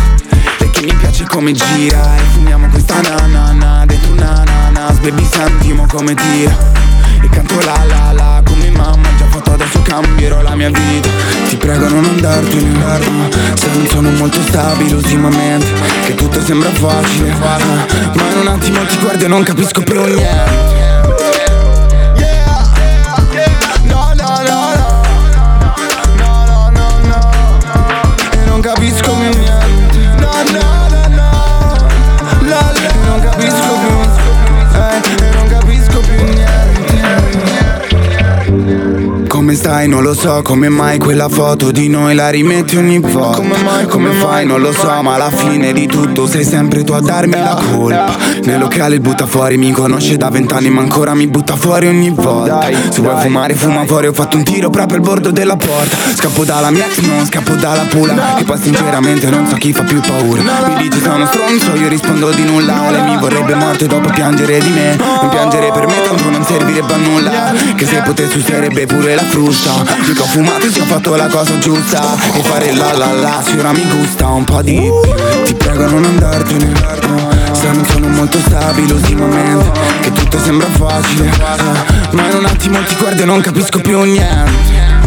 Lei 0.58 0.70
che 0.70 0.82
mi 0.82 0.94
piace 0.94 1.24
come 1.24 1.52
gira. 1.52 2.16
E 2.16 2.20
fumiamo 2.32 2.68
questa 2.68 3.00
na 3.00 3.26
na 3.26 3.52
na 3.52 3.84
Dentro 3.86 4.12
una 4.12 4.37
ananas 4.98 5.00
Baby 5.00 5.24
sentimo 5.24 5.86
come 5.86 6.14
tira. 6.14 6.56
E 7.20 7.28
canto 7.30 7.58
la 7.64 7.84
la 7.86 8.12
la 8.12 8.42
Come 8.44 8.70
mamma 8.70 9.08
già 9.16 9.26
fatto 9.26 9.52
adesso 9.52 9.80
cambierò 9.82 10.42
la 10.42 10.54
mia 10.54 10.70
vita. 10.70 11.08
Ti 11.48 11.56
prego 11.56 11.88
non 11.88 12.04
andartene 12.04 12.68
no, 12.68 13.28
Se 13.54 13.68
non 13.72 13.86
sono 13.88 14.10
molto 14.10 14.40
stabile 14.42 14.94
ultimamente 14.94 15.66
Che 16.06 16.14
tutto 16.14 16.40
sembra 16.42 16.70
facile. 16.70 17.34
Ma 17.38 17.58
in 18.30 18.38
un 18.40 18.46
attimo 18.48 18.84
ti 18.84 18.98
guardo 18.98 19.24
e 19.24 19.28
non 19.28 19.42
capisco 19.42 19.82
più 19.82 20.04
niente. 20.04 20.76
Capisco 28.60 29.12
più 29.12 29.47
Come 39.48 39.60
stai? 39.60 39.88
Non 39.88 40.02
lo 40.02 40.12
so 40.12 40.42
come 40.42 40.68
mai 40.68 40.98
quella 40.98 41.30
foto 41.30 41.70
di 41.70 41.88
noi 41.88 42.14
la 42.14 42.28
rimetti 42.28 42.76
ogni 42.76 42.98
volta. 42.98 43.36
Come 43.38 43.56
mai? 43.62 43.86
Come 43.86 44.10
fai? 44.10 44.44
Non 44.44 44.60
lo 44.60 44.72
so 44.72 45.00
ma 45.00 45.14
alla 45.14 45.30
fine 45.30 45.72
di 45.72 45.86
tutto 45.86 46.26
sei 46.26 46.44
sempre 46.44 46.84
tu 46.84 46.92
a 46.92 47.00
darmi 47.00 47.32
la 47.32 47.58
colpa. 47.72 48.14
Nel 48.42 48.58
locale 48.58 48.96
il 48.96 49.00
butta 49.00 49.24
fuori 49.24 49.56
mi 49.56 49.72
conosce 49.72 50.18
da 50.18 50.28
vent'anni 50.28 50.68
ma 50.68 50.82
ancora 50.82 51.14
mi 51.14 51.26
butta 51.28 51.56
fuori 51.56 51.86
ogni 51.86 52.10
volta. 52.10 52.68
Se 52.90 53.00
vuoi 53.00 53.18
fumare 53.22 53.54
fuma 53.54 53.86
fuori 53.86 54.08
ho 54.08 54.12
fatto 54.12 54.36
un 54.36 54.44
tiro 54.44 54.68
proprio 54.68 54.98
al 54.98 55.02
bordo 55.02 55.30
della 55.30 55.56
porta. 55.56 55.96
Scappo 56.14 56.44
dalla 56.44 56.68
mia 56.68 56.84
ex 56.84 56.98
non 56.98 57.24
scappo 57.24 57.54
dalla 57.54 57.84
pula. 57.84 58.34
Che 58.36 58.44
poi 58.44 58.58
sinceramente 58.58 59.30
non 59.30 59.46
so 59.48 59.54
chi 59.54 59.72
fa 59.72 59.82
più 59.82 60.02
paura. 60.02 60.42
Mi 60.42 60.76
dici 60.82 61.00
sono 61.00 61.24
stronzo 61.24 61.74
io 61.74 61.88
rispondo 61.88 62.28
di 62.32 62.44
nulla. 62.44 62.90
Lei 62.90 63.02
mi 63.02 63.16
vorrebbe 63.16 63.54
morto 63.54 63.84
e 63.84 63.86
dopo 63.86 64.10
piangere 64.10 64.58
di 64.58 64.68
me. 64.68 64.94
Non 64.96 65.30
piangere 65.30 65.70
per 65.72 65.86
me 65.86 66.02
tanto 66.02 66.28
non 66.28 66.44
servirebbe 66.44 66.92
a 66.92 66.96
nulla. 66.98 67.52
Che 67.74 67.86
se 67.86 68.02
potessi 68.04 68.36
userebbe 68.36 68.84
pure 68.84 69.14
la 69.14 69.24
frusta. 69.38 69.84
Dico 70.04 70.22
ho 70.22 70.26
fumato 70.26 70.70
se 70.70 70.80
ho 70.80 70.84
fatto 70.84 71.14
la 71.14 71.28
cosa 71.28 71.56
giusta. 71.58 72.16
E 72.34 72.42
fare 72.42 72.74
la 72.74 72.96
la 72.96 73.12
la 73.12 73.42
se 73.44 73.56
ora 73.56 73.72
mi 73.72 73.86
gusta 73.88 74.26
un 74.28 74.44
po' 74.44 74.62
di 74.62 74.90
Ti 75.44 75.54
prego 75.54 75.86
non 75.86 76.04
andartene. 76.04 76.72
Se 77.52 77.70
non 77.70 77.84
sono 77.86 78.08
molto 78.08 78.38
stabile 78.40 78.92
ultimamente. 78.92 79.70
Che 80.00 80.12
tutto 80.12 80.38
sembra 80.40 80.68
facile. 80.68 81.30
Ma 82.10 82.28
in 82.28 82.36
un 82.36 82.44
attimo 82.46 82.82
ti 82.82 82.96
guardo 82.96 83.22
e 83.22 83.24
non 83.24 83.40
capisco 83.40 83.80
più 83.80 84.00
niente 84.00 84.97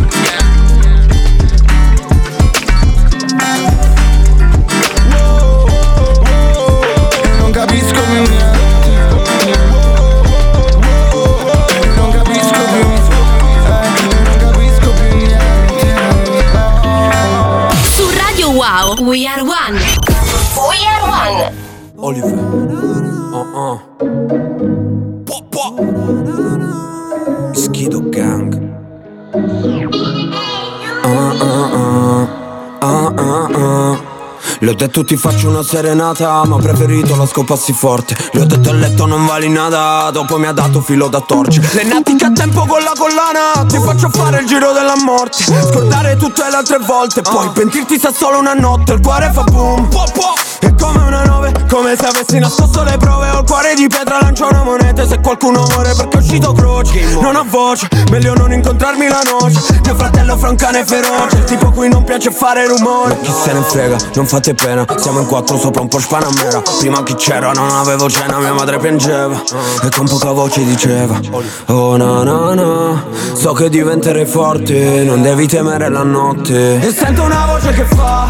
Le 34.72 34.78
ho 34.78 34.80
detto 34.88 35.04
ti 35.04 35.18
faccio 35.18 35.50
una 35.50 35.64
serenata 35.64 36.46
Ma 36.46 36.56
ho 36.56 36.58
preferito 36.58 37.18
la 37.18 37.26
scopassi 37.26 37.74
forte. 37.74 38.16
Le 38.32 38.40
ho 38.40 38.46
detto 38.46 38.70
a 38.70 38.74
letto 38.74 39.06
non 39.06 39.26
vali 39.26 39.50
nada 39.50 40.10
Dopo 40.14 40.38
mi 40.38 40.46
ha 40.46 40.54
dato 40.54 40.80
filo 40.80 41.10
da 41.10 41.20
torcere 41.20 41.68
Le 41.74 41.84
natiche 41.84 42.24
a 42.24 42.32
tempo 42.32 42.66
con 42.66 42.82
la 42.82 42.94
collana 42.98 43.66
Ti 43.68 43.78
faccio 43.82 44.10
fare 44.10 44.40
il 44.40 44.48
giro 44.48 44.72
della 44.72 44.96
morte. 45.04 45.44
Scordare 45.44 46.16
tutte 46.16 46.44
le 46.50 46.56
altre 46.56 46.78
volte 46.78 47.22
Poi 47.22 47.50
pentirti 47.50 48.00
se 48.00 48.14
solo 48.18 48.40
una 48.40 48.54
notte 48.54 48.94
Il 48.94 49.02
cuore 49.02 49.30
fa 49.34 49.44
boom. 49.44 49.90
Po, 49.90 50.06
po. 50.14 50.36
È 50.60 50.74
come 50.76 51.04
una 51.04 51.24
nove 51.26 51.52
Come 51.68 51.98
se 51.98 52.06
avessi 52.06 52.40
nascosto 52.40 52.84
le 52.84 52.96
prove 52.98 53.30
Ho 53.32 53.40
il 53.40 53.46
cuore 53.46 53.74
di 53.74 53.88
pietra 53.88 54.20
lancio 54.22 54.48
una 54.48 54.64
moneta 54.64 55.06
Se 55.06 55.20
qualcuno 55.20 55.66
muore 55.70 55.94
perché 55.96 56.18
è 56.18 56.22
uscito 56.22 56.54
croce 56.54 57.18
Non 57.20 57.36
ho 57.36 57.44
voce 57.50 57.88
Meglio 58.10 58.36
non 58.36 58.54
incontrarmi 58.54 59.08
la 59.08 59.22
noce. 59.26 59.60
Mio 59.84 59.96
fratello 59.96 60.38
fra 60.38 60.50
un 60.50 60.56
cane 60.56 60.86
feroce 60.86 61.38
Il 61.38 61.44
tipo 61.46 61.72
cui 61.72 61.90
non 61.90 62.04
piace 62.04 62.32
fare 62.32 62.68
rumore. 62.68 63.20
Chi 63.22 63.32
se 63.32 63.52
ne 63.54 63.62
frega 63.64 63.98
Non 64.14 64.28
fate 64.28 64.54
pena 64.62 64.86
Siamo 64.98 65.20
in 65.20 65.26
quattro 65.26 65.58
sopra 65.58 65.82
un 65.82 65.88
Porsche 65.88 66.10
Panamera 66.10 66.62
Prima 66.80 67.04
chi 67.04 67.16
c'era 67.16 67.52
non 67.52 67.70
avevo 67.72 68.10
cena 68.10 68.38
Mia 68.38 68.54
madre 68.54 68.78
piangeva. 68.78 69.42
E 69.84 69.90
con 69.90 70.08
poca 70.08 70.32
voce 70.32 70.64
diceva 70.64 71.20
Oh 71.68 71.98
na 71.98 72.24
na 72.24 72.54
na 72.54 73.04
So 73.34 73.54
che 73.54 73.70
diventerai 73.70 74.26
forte 74.26 75.04
Non 75.04 75.22
devi 75.22 75.48
temere 75.48 75.90
la 75.90 76.04
notte. 76.04 76.80
E 76.80 76.92
sento 76.94 77.24
una 77.24 77.46
voce 77.48 77.72
che 77.74 77.84
fa 77.86 78.28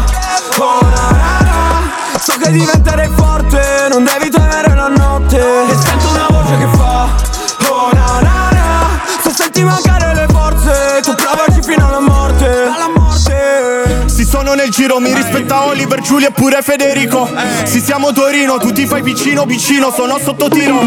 Oh 0.58 0.80
na 0.82 1.10
na 1.10 1.40
na 1.40 2.18
So 2.18 2.38
che 2.38 2.50
diventerai 2.50 3.08
forte 3.14 3.88
Non 3.90 4.04
devi 4.04 4.30
temere 4.30 4.74
la 4.74 4.88
notte. 4.88 5.38
E 5.38 5.76
sento 5.76 6.08
una 6.08 6.26
voce 6.30 6.56
che 6.58 6.76
fa 6.76 7.08
Oh 7.68 7.92
na 7.92 8.20
na 8.20 8.50
na 8.50 9.00
Se 9.22 9.30
senti 9.30 9.62
mancare 9.62 10.11
Giro, 14.72 15.00
mi 15.00 15.12
rispetta 15.12 15.66
Oliver, 15.66 16.00
Giulio 16.00 16.28
e 16.28 16.30
pure 16.30 16.62
Federico. 16.62 17.28
Si 17.64 17.78
siamo 17.78 18.10
Torino, 18.10 18.56
tu 18.56 18.72
ti 18.72 18.86
fai 18.86 19.02
vicino, 19.02 19.44
vicino, 19.44 19.92
sono 19.92 20.18
sotto 20.18 20.48
tiro. 20.48 20.80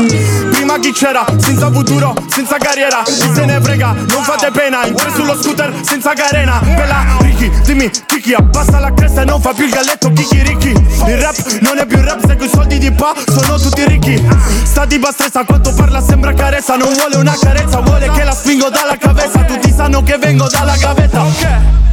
Prima 0.49 0.79
chi 0.79 0.91
c'era, 0.91 1.23
senza 1.37 1.71
futuro, 1.71 2.15
senza 2.27 2.57
carriera. 2.57 3.03
Chi 3.05 3.29
se 3.31 3.45
ne 3.45 3.61
frega, 3.61 3.95
non 4.07 4.23
fate 4.23 4.49
pena 4.49 4.87
In 4.87 4.95
tre 4.95 5.11
sullo 5.11 5.39
scooter, 5.39 5.71
senza 5.83 6.13
carena. 6.13 6.59
Bella 6.63 7.05
Ricky, 7.19 7.51
Dimmi, 7.63 7.91
Kiki 8.07 8.33
abbassa 8.33 8.79
la 8.79 8.91
cresta 8.91 9.21
e 9.21 9.25
non 9.25 9.39
fa 9.39 9.53
più 9.53 9.65
il 9.65 9.71
galletto 9.71 10.11
Kiki 10.11 10.41
Ricchi 10.41 10.69
Il 10.69 11.17
rap 11.19 11.35
non 11.59 11.77
è 11.77 11.85
più 11.85 12.01
rap 12.01 12.25
se 12.25 12.35
coi 12.37 12.49
soldi 12.49 12.79
di 12.79 12.89
pa 12.91 13.13
sono 13.27 13.59
tutti 13.59 13.85
ricchi. 13.85 14.19
Sta 14.63 14.85
di 14.85 14.97
bastressa 14.97 15.43
quanto 15.43 15.71
parla 15.75 16.01
sembra 16.01 16.33
carezza 16.33 16.75
Non 16.75 16.91
vuole 16.91 17.17
una 17.17 17.37
carezza, 17.39 17.81
vuole 17.81 18.09
che 18.09 18.23
la 18.23 18.33
spingo 18.33 18.67
dalla 18.69 18.97
cabeza. 18.97 19.43
Tutti 19.43 19.71
sanno 19.71 20.01
che 20.01 20.17
vengo 20.17 20.47
dalla 20.49 20.75
gavetta. 20.75 21.21
Ok 21.21 21.83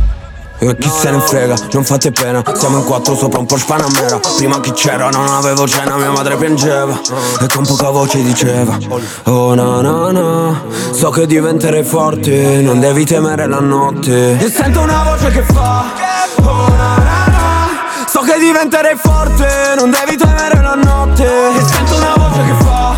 E 0.64 0.76
chi 0.78 0.88
se 0.88 1.10
ne 1.10 1.18
frega, 1.18 1.56
non 1.72 1.82
fate 1.82 2.12
pena. 2.12 2.40
Siamo 2.54 2.78
in 2.78 2.84
quattro 2.84 3.16
sopra 3.16 3.40
un 3.40 3.46
Porsche 3.46 3.66
Panamera 3.66 4.20
Prima 4.36 4.60
chi 4.60 4.70
c'era 4.70 5.08
non 5.10 5.26
avevo 5.26 5.66
cena 5.66 5.96
Mia 5.96 6.10
madre 6.12 6.36
piangeva. 6.36 7.00
E 7.40 7.48
con 7.52 7.66
poca 7.66 7.90
voce 7.90 8.22
diceva 8.22 8.78
Oh 9.24 9.54
na 9.56 9.80
na 9.80 10.12
na 10.12 10.62
So 10.92 11.10
che 11.10 11.26
diventerai 11.26 11.82
forte 11.82 12.60
Non 12.62 12.78
devi 12.78 13.04
temere 13.04 13.48
la 13.48 13.58
notte. 13.58 14.38
E 14.38 14.48
sento 14.48 14.82
una 14.82 15.02
voce 15.02 15.30
che 15.32 15.42
fa 15.42 15.84
Oh 16.44 16.68
na 16.68 16.96
na 16.96 17.26
na 17.26 18.06
So 18.06 18.20
che 18.20 18.38
diventerai 18.38 18.96
forte 18.96 19.74
Non 19.76 19.90
devi 19.90 20.16
temere 20.16 20.62
la 20.62 20.74
notte. 20.76 21.24
E 21.24 21.64
sento 21.64 21.96
una 21.96 22.14
voce 22.16 22.44
che 22.44 22.64
fa 22.64 22.94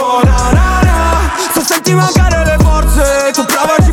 Oh 0.00 0.22
na 0.24 0.50
na 0.50 0.80
na 0.82 1.30
Se 1.54 1.60
senti 1.64 1.94
mancare 1.94 2.44
le 2.44 2.56
forze 2.64 3.30
Tu 3.32 3.44
provaci 3.44 3.82
fino 3.82 3.85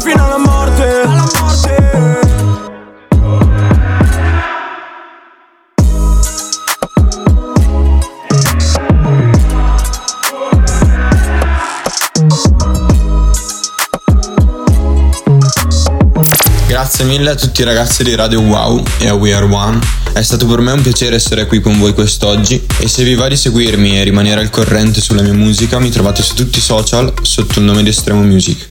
Grazie 16.74 17.06
mille 17.06 17.30
a 17.30 17.36
tutti 17.36 17.62
i 17.62 17.66
ragazzi 17.66 18.04
di 18.04 18.16
Radio 18.16 18.42
Wow 18.42 18.84
e 18.98 19.08
a 19.08 19.14
We 19.14 19.32
Are 19.32 19.46
One. 19.46 19.80
È 20.12 20.24
stato 20.24 20.48
per 20.48 20.60
me 20.60 20.72
un 20.72 20.82
piacere 20.82 21.18
essere 21.18 21.46
qui 21.46 21.62
con 21.62 21.78
voi 21.78 21.94
quest'oggi 21.94 22.66
e 22.80 22.88
se 22.88 23.04
vi 23.04 23.14
va 23.14 23.28
di 23.28 23.38
seguirmi 23.38 24.00
e 24.00 24.04
rimanere 24.04 24.42
al 24.42 24.50
corrente 24.50 25.00
sulla 25.00 25.22
mia 25.22 25.34
musica 25.34 25.78
mi 25.78 25.92
trovate 25.92 26.24
su 26.24 26.34
tutti 26.34 26.58
i 26.58 26.62
social 26.62 27.14
sotto 27.22 27.60
il 27.60 27.66
nome 27.66 27.84
di 27.84 27.90
Estremo 27.90 28.24
Music. 28.24 28.58